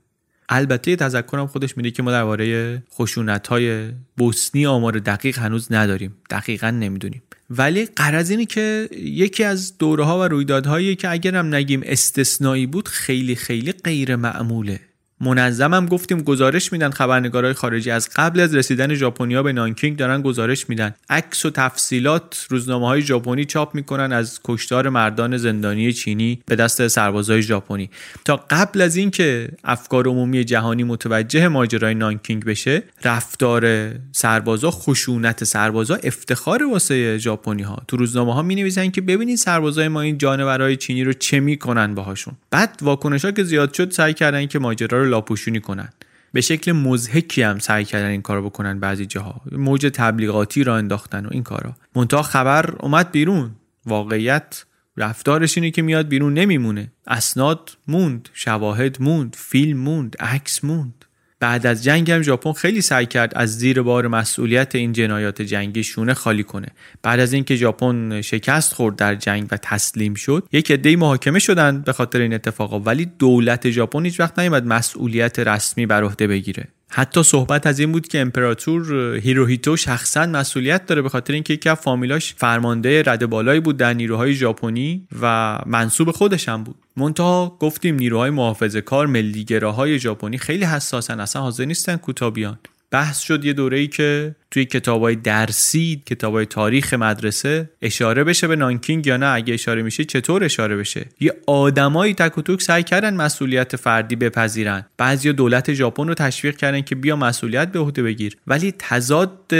[0.48, 6.16] البته تذکرم خودش میده که ما درباره خشونت های بوسنی آمار دقیق هنوز نداریم.
[6.30, 7.22] دقیقا نمی‌دونیم.
[7.50, 12.88] ولی قرض اینه که یکی از دوره ها و رویدادهایی که اگرم نگیم استثنایی بود
[12.88, 14.80] خیلی خیلی غیر معموله
[15.22, 20.68] منظمم گفتیم گزارش میدن خبرنگارای خارجی از قبل از رسیدن ژاپنیا به نانکینگ دارن گزارش
[20.68, 20.94] میدن.
[21.10, 26.88] عکس و تفصیلات روزنامه های ژاپنی چاپ می‌کنن از کشتار مردان زندانی چینی به دست
[26.88, 27.90] سربازای ژاپنی.
[28.24, 35.94] تا قبل از اینکه افکار عمومی جهانی متوجه ماجرای نانکینگ بشه رفتار سربازا خشونت سربازا
[35.94, 40.76] افتخار واسه ژاپنی ها تو روزنامه ها می نویسن که ببینید سربازای ما این جانورای
[40.76, 42.34] چینی رو چه می‌کنن باهاشون.
[42.50, 45.88] بعد واکنش ها که زیاد شد سعی کردن که ماجرا رو لاپوشونی کنن.
[46.32, 49.40] به شکل مزهکی هم سعی کردن این کارو بکنن بعضی جاها.
[49.52, 51.76] موج تبلیغاتی را انداختن و این کارا.
[51.96, 53.50] منتها خبر اومد بیرون.
[53.86, 54.64] واقعیت
[54.96, 56.92] رفتارش اینه که میاد بیرون نمیمونه.
[57.06, 61.04] اسناد موند شواهد موند فیلم موند عکس موند.
[61.42, 65.84] بعد از جنگ هم ژاپن خیلی سعی کرد از زیر بار مسئولیت این جنایات جنگی
[65.84, 66.66] شونه خالی کنه.
[67.02, 71.84] بعد از اینکه ژاپن شکست خورد در جنگ و تسلیم شد یک عده محاکمه شدند
[71.84, 72.80] به خاطر این اتفاقا.
[72.80, 76.68] ولی دولت ژاپن هیچ وقت نیومد مسئولیت رسمی بر عهده بگیره.
[76.90, 81.68] حتی صحبت از این بود که امپراتور هیروهیتو شخصا مسئولیت داره به خاطر اینکه یکی
[81.68, 86.76] از فامیلاش فرمانده رد بالایی بود در نیروهای ژاپنی و منصوب خودش هم بود.
[86.96, 92.58] منتها گفتیم نیروهای محافظه کار ملیگراهای ژاپنی خیلی حساسن اصلا حاضر نیستن کوتابیان.
[92.90, 98.56] بحث شد یه دوره ای که توی کتابای درسی کتابای تاریخ مدرسه اشاره بشه به
[98.56, 99.26] نانکینگ یا نه.
[99.26, 104.16] اگه اشاره میشه چطور اشاره بشه؟ یه آدمایی تک و توک سعی کردن مسئولیت فردی
[104.16, 104.86] بپذیرن.
[104.98, 108.36] بعضی دولت ژاپن رو تشویق کردن که بیا مسئولیت به عهده بگیر.
[108.46, 109.54] ولی تضاد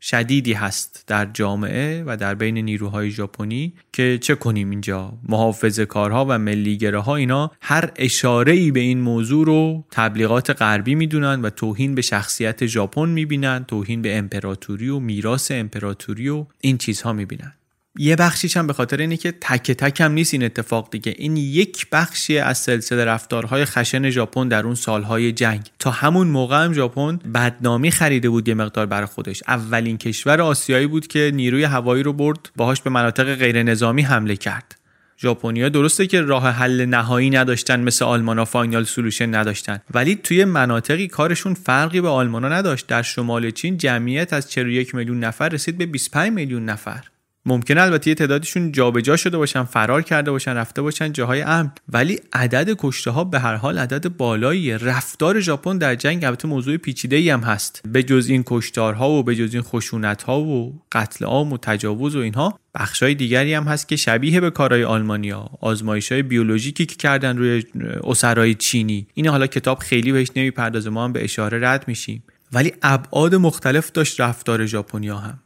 [0.00, 6.26] شدیدی هست در جامعه و در بین نیروهای ژاپنی که چه کنیم اینجا؟ محافظه کارها
[6.28, 11.94] و ملیگراها اینا هر اشاره ای به این موضوع رو تبلیغات غربی می‌دونن و توهین
[11.94, 17.52] به شخصیت ژاپن می‌بینن توهین به امپراتوری و میراث امپراتوری و این چیزها می‌بینن.
[17.98, 21.14] یه بخشیش هم به خاطر اینه که تک تک هم نیست این اتفاق دیگه.
[21.18, 25.70] این یک بخشی از سلسله رفتارهای خشن ژاپن در اون سالهای جنگ.
[25.78, 29.42] تا همون موقع هم ژاپن بدنامی خریده بود یه مقدار برای خودش.
[29.48, 34.36] اولین کشور آسیایی بود که نیروی هوایی رو برد باهاش به مناطق غیر نظامی حمله
[34.36, 34.83] کرد.
[35.18, 39.80] ژاپنیا درسته که راه حل نهایی نداشتن مثل آلمانا Final Solution نداشتن.
[39.94, 42.86] ولی توی مناطقی کارشون فرقی به آلمانا نداشت.
[42.86, 47.13] در شمال چین جمعیت از 41 میلیون نفر رسید به 25 میلیون نفر.
[47.46, 51.72] ممکنه البته یه تعدادشون جابجا شده باشن فرار کرده باشن رفته باشن جاهای امن.
[51.88, 56.76] ولی عدد کشته ها به هر حال عدد بالایی رفتار ژاپن در جنگ البته موضوع
[56.76, 57.82] پیچیده ای هم هست.
[57.92, 62.16] به جز این کشتارها و به جز این خشونت ها و قتل عام و تجاوز
[62.16, 66.96] و اینها بخشای دیگری هم هست که شبیه به کارهای آلمانیا آزمایش های بیولوژیکی که
[66.96, 67.64] کردن روی
[68.04, 69.06] اسرای چینی.
[69.14, 70.90] این حالا کتاب خیلی بهش نمی‌پردازه.
[70.90, 72.22] ما هم به اشاره رد میشیم.
[72.52, 75.38] ولی ابعاد مختلف داشت رفتار ژاپنیا هم.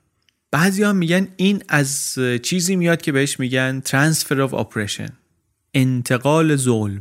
[0.51, 5.13] بعضی میگن این از چیزی میاد که بهش میگن transfer of oppression
[5.75, 7.01] انتقال ظلم.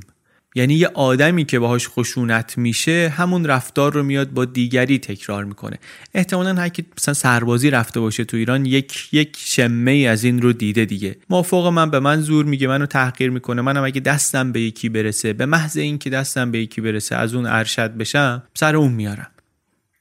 [0.55, 5.79] یعنی یه آدمی که باهاش خشونت میشه همون رفتار رو میاد با دیگری تکرار می‌کنه.
[6.13, 10.41] احتمالا هر کی مثلا سربازی رفته باشه تو ایران یک یک شمه ای از این
[10.41, 11.15] رو دیده دیگه.
[11.29, 13.61] مافوق من؟ به من زور میگه منو تحقیر می‌کنه.
[13.61, 17.45] منم اگه دستم به یکی برسه به محض اینکه دستم به یکی برسه از اون
[17.45, 19.31] ارشد بشم سر اون میارم.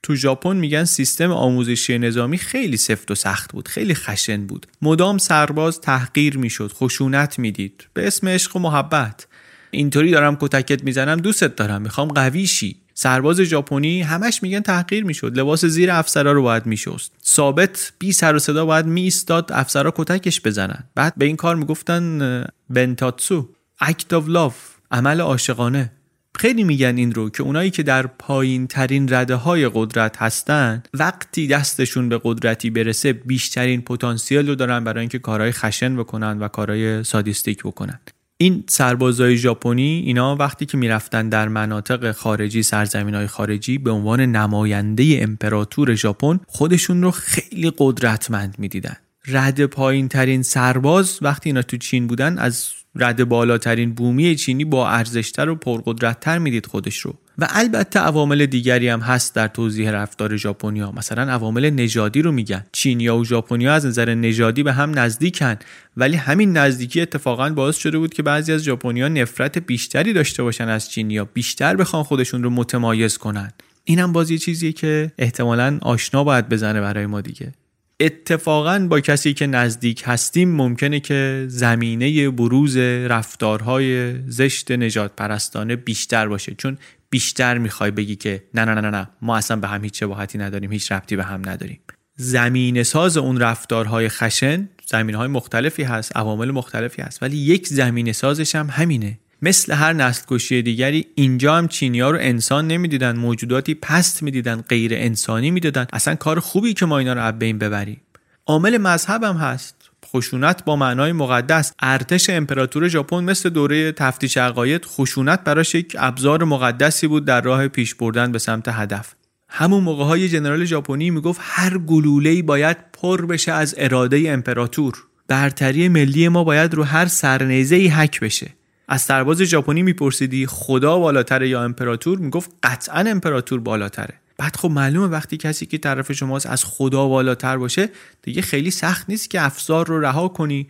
[0.07, 4.67] تو ژاپن میگن سیستم آموزشی نظامی خیلی سفت و سخت بود خیلی خشن بود.
[4.83, 7.89] مدام سرباز تحقیر می‌شد خشونت می‌دید.
[7.95, 9.27] به اسم عشق و محبت.
[9.71, 12.77] اینطوری دارم کتکت می‌زنم دوستت دارم می‌خوام قوی شی.
[12.95, 17.13] سرباز ژاپنی همش میگن تحقیر می‌شد لباس زیر افسرا رو باید میشست.
[17.25, 20.85] ثابت بی سر و صدا باید میایستاد افسرا کتکش بزنن.
[20.95, 23.49] بعد به این کار می‌گفتن بنتاتسو
[23.81, 24.55] اکت of love
[24.91, 25.93] عمل عاشقانه.
[26.39, 31.47] خیلی میگن این رو که اونایی که در پایین ترین رده های قدرت هستن وقتی
[31.47, 37.05] دستشون به قدرتی برسه بیشترین پتانسیل رو دارن برای اینکه کارهای خشن بکنن و کارهای
[37.05, 38.01] سادیستیک بکنن.
[38.39, 44.21] این سربازای ژاپنی اینا وقتی که می‌رفتن در مناطق خارجی سرزمین های خارجی به عنوان
[44.21, 48.97] نماینده امپراتور ژاپن خودشون رو خیلی قدرتمند می‌دیدن.
[49.27, 52.67] رد پایین ترین سرباز وقتی اینا تو چین بودن از
[52.99, 57.15] رد بالاترین بومی چینی با ارزشتر و پرقدرتتر می‌دید خودش رو.
[57.39, 60.93] و البته عوامل دیگری هم هست در توضیح رفتار ژاپنیا.
[60.93, 62.65] مثلا عوامل نژادی رو میگن.
[62.73, 65.57] چینیا و ژاپنیا از نظر نژادی به هم نزدیکن.
[65.97, 70.69] ولی همین نزدیکی اتفاقا باعث شده بود که بعضی از ژاپنیا نفرت بیشتری داشته باشن
[70.69, 71.25] از چینیا.
[71.25, 73.53] بیشتر بخوان خودشون رو متمایز کنن.
[73.85, 77.53] اینم باز یه چیزیه که احتمالا آشنا باید بزنه برای ما دیگه.
[78.01, 86.29] اتفاقا با کسی که نزدیک هستیم ممکنه که زمینه بروز رفتارهای زشت نجات پرستانه بیشتر
[86.29, 86.55] باشه.
[86.55, 86.79] چون
[87.11, 90.73] بیشتر می‌خوای بگی که نه نه نه نه ما اصلا به هم هیچ شباهتی نداریم
[90.73, 91.81] هیچ ربطی به هم نداریم.
[92.17, 97.23] زمین ساز اون رفتارهای خشن زمین های مختلفی هست عوامل مختلفی هست.
[97.23, 99.19] ولی یک زمین سازش هم همینه.
[99.43, 104.95] مثل هر نسل کشی دیگری اینجا هم چینیا رو انسان نمی‌دیدن موجوداتی پست می‌دیدن غیر
[104.95, 105.87] انسانی می‌دادن.
[105.93, 108.01] اصلا کار خوبی که ما اینا رو از بین ببریم.
[108.47, 109.91] عامل مذهب هم هست.
[110.07, 111.73] خشونت با معنای مقدس.
[111.81, 117.69] ارتش امپراتور ژاپن مثل دوره تفتیش عقاید خشونت براش یک ابزار مقدسی بود در راه
[117.69, 119.15] پیش بردن به سمت هدف.
[119.49, 124.95] همون موقع های جنرال ژاپنی می‌گفت هر گلوله باید پر بشه از اراده امپراتور.
[125.29, 128.56] برتری ملی ما باید رو هر سرنیزه ای حک بشه.
[128.89, 134.15] از سرباز ژاپنی میپرسیدی خدا بالاتره یا امپراتور؟ می‌گفت قطعا امپراتور بالاتره.
[134.39, 137.89] بعد خب معلومه وقتی کسی که طرف شماست از خدا بالاتر باشه
[138.23, 140.69] دیگه خیلی سخت نیست که افزار رو رها کنی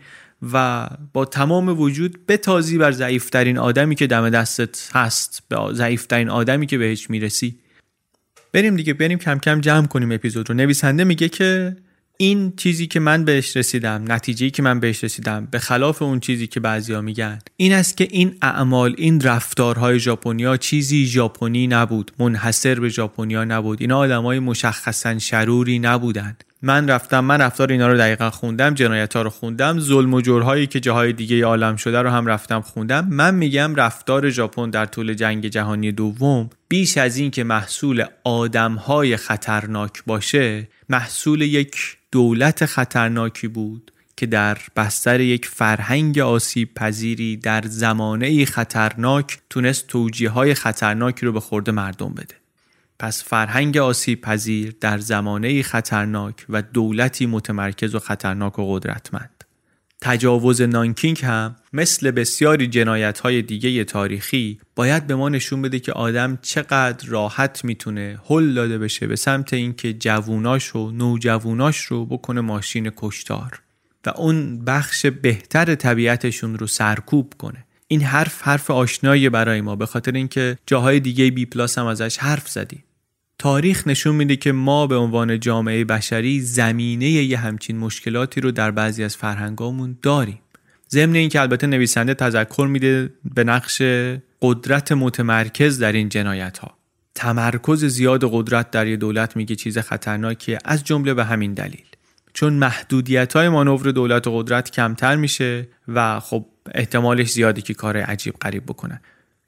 [0.53, 6.65] و با تمام وجود بتازی بر ضعیفترین آدمی که دم دستت هست به ضعیفترین آدمی
[6.65, 7.59] که بهش می‌رسی.
[8.53, 10.55] بریم دیگه بریم کم کم جمع کنیم اپیزود رو.
[10.55, 11.77] نویسنده میگه که
[12.17, 16.47] این چیزی که من بهش رسیدم نتیجه‌ای که من بهش رسیدم به خلاف اون چیزی
[16.47, 22.79] که بعضیا میگن این است که این اعمال این رفتارهای ژاپنیا چیزی ژاپنی نبود منحصر
[22.79, 23.81] به ژاپنیا نبود.
[23.81, 29.21] اینا آدمای مشخصا شروری نبودند من رفتم من رفتار اینا رو دقیقا خوندم جنایت ها
[29.21, 33.07] رو خوندم ظلم و جرهایی که جاهای دیگه عالم شده رو هم رفتم خوندم.
[33.09, 38.75] من میگم رفتار ژاپن در طول جنگ جهانی دوم بیش از این که محصول آدم
[38.75, 47.37] های خطرناک باشه محصول یک دولت خطرناکی بود که در بستر یک فرهنگ آسیب پذیری
[47.37, 52.35] در زمانه خطرناک تونست توجیه های خطرناکی رو به خورده مردم بده.
[52.99, 59.36] پس فرهنگ آسیب پذیر در زمانه خطرناک و دولتی متمرکز و خطرناک و قدرتمند.
[60.01, 65.91] تجاوز نانکینگ هم مثل بسیاری جنایت های دیگه تاریخی باید به ما نشون بده که
[65.91, 72.41] آدم چقدر راحت می‌تونه هل داده بشه به سمت اینکه جووناش و نوجووناش رو بکنه
[72.41, 73.61] ماشین کشتار
[74.07, 77.65] و اون بخش بهتر طبیعتشون رو سرکوب کنه.
[77.87, 82.17] این حرف حرف آشنایی برای ما به خاطر اینکه جاهای دیگه بی پلاس هم ازش
[82.17, 82.83] حرف زدیم.
[83.39, 88.71] تاریخ نشون میده که ما به عنوان جامعه بشری زمینه یه همچین مشکلاتی رو در
[88.71, 90.39] بعضی از فرهنگامون داریم.
[90.89, 93.81] ضمن اینکه البته نویسنده تذکر میده به نقش
[94.41, 96.77] قدرت متمرکز در این جنایت ها
[97.15, 101.85] تمرکز زیاد قدرت در یه دولت میگه چیز خطرناکیه از جمله به همین دلیل.
[102.33, 107.97] چون محدودیت های مانور دولت و قدرت کمتر میشه و خب احتمالش زیادی که کار
[107.97, 109.01] عجیب غریب بکنن.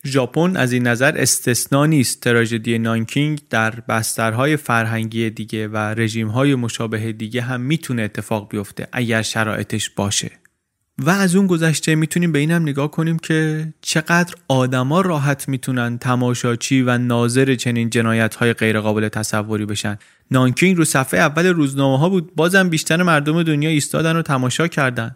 [0.05, 2.21] ژاپن از این نظر استثنا نیست.
[2.21, 9.21] تراژدی نانکینگ در بسترهای فرهنگی دیگه و رژیمهای مشابه دیگه هم می‌تونه اتفاق بیفته اگر
[9.21, 10.31] شرایطش باشه.
[10.97, 16.81] و از اون گذشته می‌تونیم به این نگاه کنیم که چقدر آدما راحت می‌تونن تماشاچی
[16.81, 19.97] و ناظر چنین جنایت های غیرقابل تصوری بشن.
[20.31, 25.15] نانکینگ رو صفحه اول روزنامه ها بود بازم بیشتر مردم دنیا ایستادن و تماشا کردن.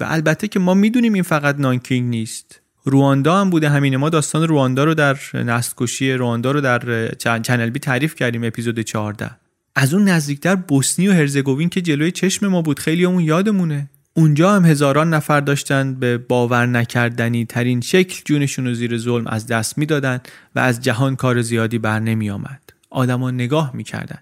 [0.00, 2.61] و البته که ما می‌دونیم این فقط نانکینگ نیست.
[2.84, 3.96] رواندا هم بوده همینه.
[3.96, 7.08] ما داستان رواندا رو در نسل رواندا رو در
[7.38, 9.30] چنل بی تعریف کردیم اپیزود 14
[9.74, 13.88] از اون نزدیکتر بوسنی و هرزگوین که جلوی چشم ما بود خیلی اون یادمونه.
[14.14, 19.46] اونجا هم هزاران نفر داشتن به باور نکردنی ترین شکل جونشون رو زیر ظلم از
[19.46, 20.20] دست می‌دادن
[20.54, 22.60] و از جهان کار زیادی بر نمی آمد
[22.90, 24.18] آدما نگاه می‌کردن.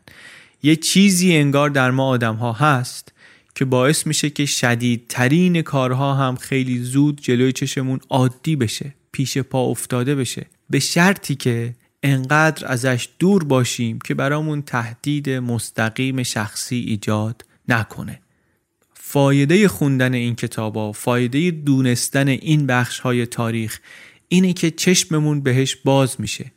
[0.63, 3.13] یه چیزی انگار در ما آدم ها هست
[3.61, 9.65] که باعث میشه که شدیدترین کارها هم خیلی زود جلوی چشمون عادی بشه پیش پا
[9.65, 10.47] افتاده بشه.
[10.71, 18.21] به شرطی که انقدر ازش دور باشیم که برامون تهدید مستقیم شخصی ایجاد نکنه.
[18.95, 23.81] فایده خوندن این کتابا فایده دونستن این بخش های تاریخ
[24.29, 26.53] اینه که چشممون بهش باز میشه.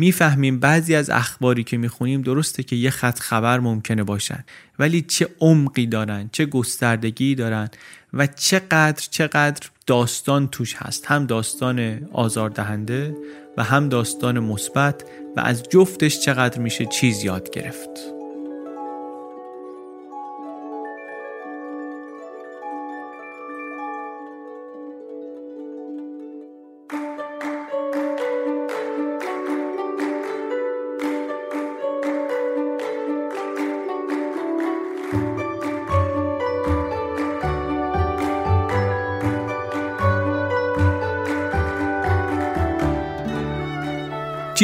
[0.00, 4.44] می‌فهمیم بعضی از اخباری که می‌خونیم درسته که یه خط خبر ممکنه باشن
[4.78, 7.68] ولی چه عمقی دارن چه گستردگی دارن
[8.12, 11.06] و چقدر چقدر داستان توش هست.
[11.06, 13.16] هم داستان آزاردهنده
[13.56, 15.04] و هم داستان مثبت
[15.36, 18.19] و از جفتش چقدر میشه چیز یاد گرفت.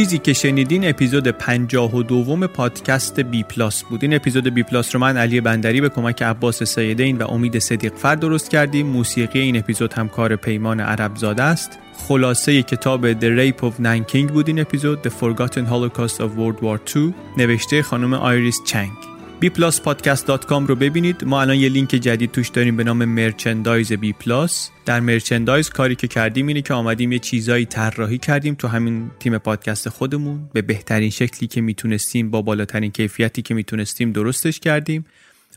[0.07, 4.03] چیزی که شنیدین اپیزود 52 دوم پادکست BPlus بود.
[4.03, 8.15] این اپیزود BPlus رو من علی بندری به کمک عباس سیدین و امید صدیق فر
[8.15, 8.87] درست کردیم.
[8.87, 11.79] موسیقی این اپیزود هم کار پیمان عرب زاده است.
[12.09, 16.95] خلاصه کتاب The Rape of Nanking بود این اپیزود The Forgotten Holocaust of World War
[16.95, 19.06] II نوشته خانم آیریس چنگ.
[19.43, 21.25] bpluspodcast.com رو ببینید.
[21.25, 26.09] ما الان یه لینک جدید توش داریم به نام merchandise BPlus در merchandise کاری که
[26.09, 30.51] کردیم اینه که آمدیم یه چیزایی طراحی کردیم تو همین تیم پادکست خودمون.
[30.53, 35.05] به بهترین شکلی که می‌تونستیم با بالاترین کیفیتی که می‌تونستیم درستش کردیم.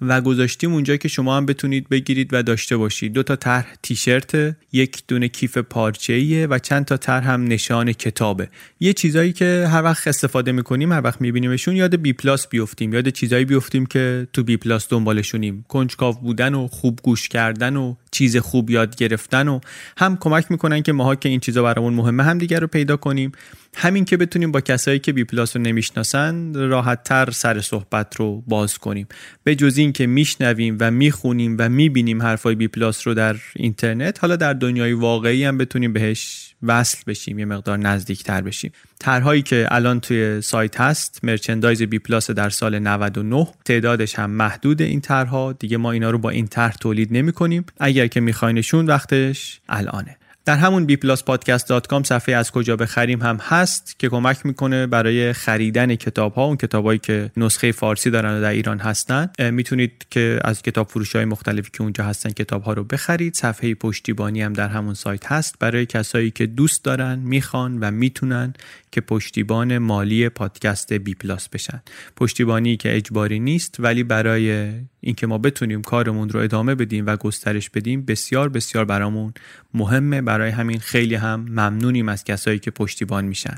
[0.02, 3.14] و گذاشتیم اونجا که شما هم بتونید بگیرید و داشته باشید.
[3.14, 8.50] دو تا طرح تیشرت یک دونه کیف پارچه‌ایه و چند تا طرح هم نشان کتابه.
[8.80, 12.94] یه چیزایی که هر وقت استفاده می‌کنیم هر وقت میبینیمشون یاد بی پلاس بیفتیم.
[12.94, 15.66] یاد چیزایی بیفتیم که تو بی پلاس دنبالشونیم.
[15.68, 19.60] کنجکاو بودن و خوب گوش کردن و چیز خوب یاد گرفتن و
[19.98, 23.32] هم کمک می‌کنن که ماها که این چیزا برامون مهمه هم دیگر رو پیدا کنیم.
[23.76, 28.44] همین که بتونیم با کسایی که بی پلاس رو نمی‌شناسن راحت تر سر صحبت رو
[28.48, 29.08] باز کنیم.
[29.44, 34.20] به جز این که میشنویم و می‌خونیم و می‌بینیم حرفای بی پلاس رو در اینترنت
[34.22, 38.72] حالا در دنیای واقعی هم بتونیم بهش وصل بشیم یه مقدار نزدیک تر بشیم.
[39.00, 44.82] طرحهایی که الان توی سایت هست merchandise بی پلاس در سال 99 تعدادش هم محدود
[44.82, 45.54] این طرحها.
[45.54, 50.19] دیگه ما اینا رو با این طرح تولید نمی کنیم اگر که میخواینشون وقتش الانه.
[50.50, 56.34] در همون bpluspodcast.com صفحه از کجا بخریم هم هست که کمک می‌کنه برای خریدن کتاب
[56.34, 60.88] ها اون کتابایی که نسخه فارسی دارن و در ایران هستن می‌تونید که از کتاب
[60.88, 63.34] فروش های مختلفی که اونجا هستن کتاب ها رو بخرید.
[63.34, 65.56] صفحه پشتیبانی هم در همون سایت هست.
[65.60, 68.54] برای کسایی که دوست دارن می‌خوان و می‌تونن
[68.92, 71.82] که پشتیبان مالی پادکست بی پلاس بشن.
[72.16, 74.72] پشتیبانی که اجباری نیست ولی برای
[75.02, 79.34] اینکه ما بتونیم کارمون رو ادامه بدیم و گسترش بدیم بسیار بسیار برامون
[79.74, 80.22] مهمه.
[80.22, 83.58] برای همین خیلی هم ممنونیم از کسایی که پشتیبان میشن.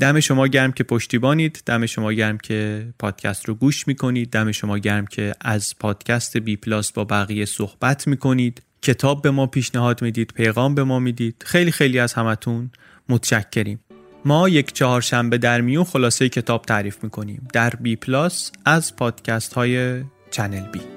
[0.00, 1.62] دم شما گرم که پشتیبانید.
[1.66, 4.30] دم شما گرم که پادکست رو گوش می‌کنید.
[4.30, 8.62] دم شما گرم که از پادکست بی پلاس با بقیه صحبت می‌کنید.
[8.82, 11.42] کتاب به ما پیشنهاد می‌دید پیغام به ما می‌دید.
[11.46, 12.70] خیلی خیلی از همتون
[13.08, 13.80] متشکریم.
[14.26, 20.02] ما یک چهارشنبه در میون خلاصه کتاب تعریف می‌کنیم در بی پلاس از پادکست های
[20.30, 20.95] چنل بی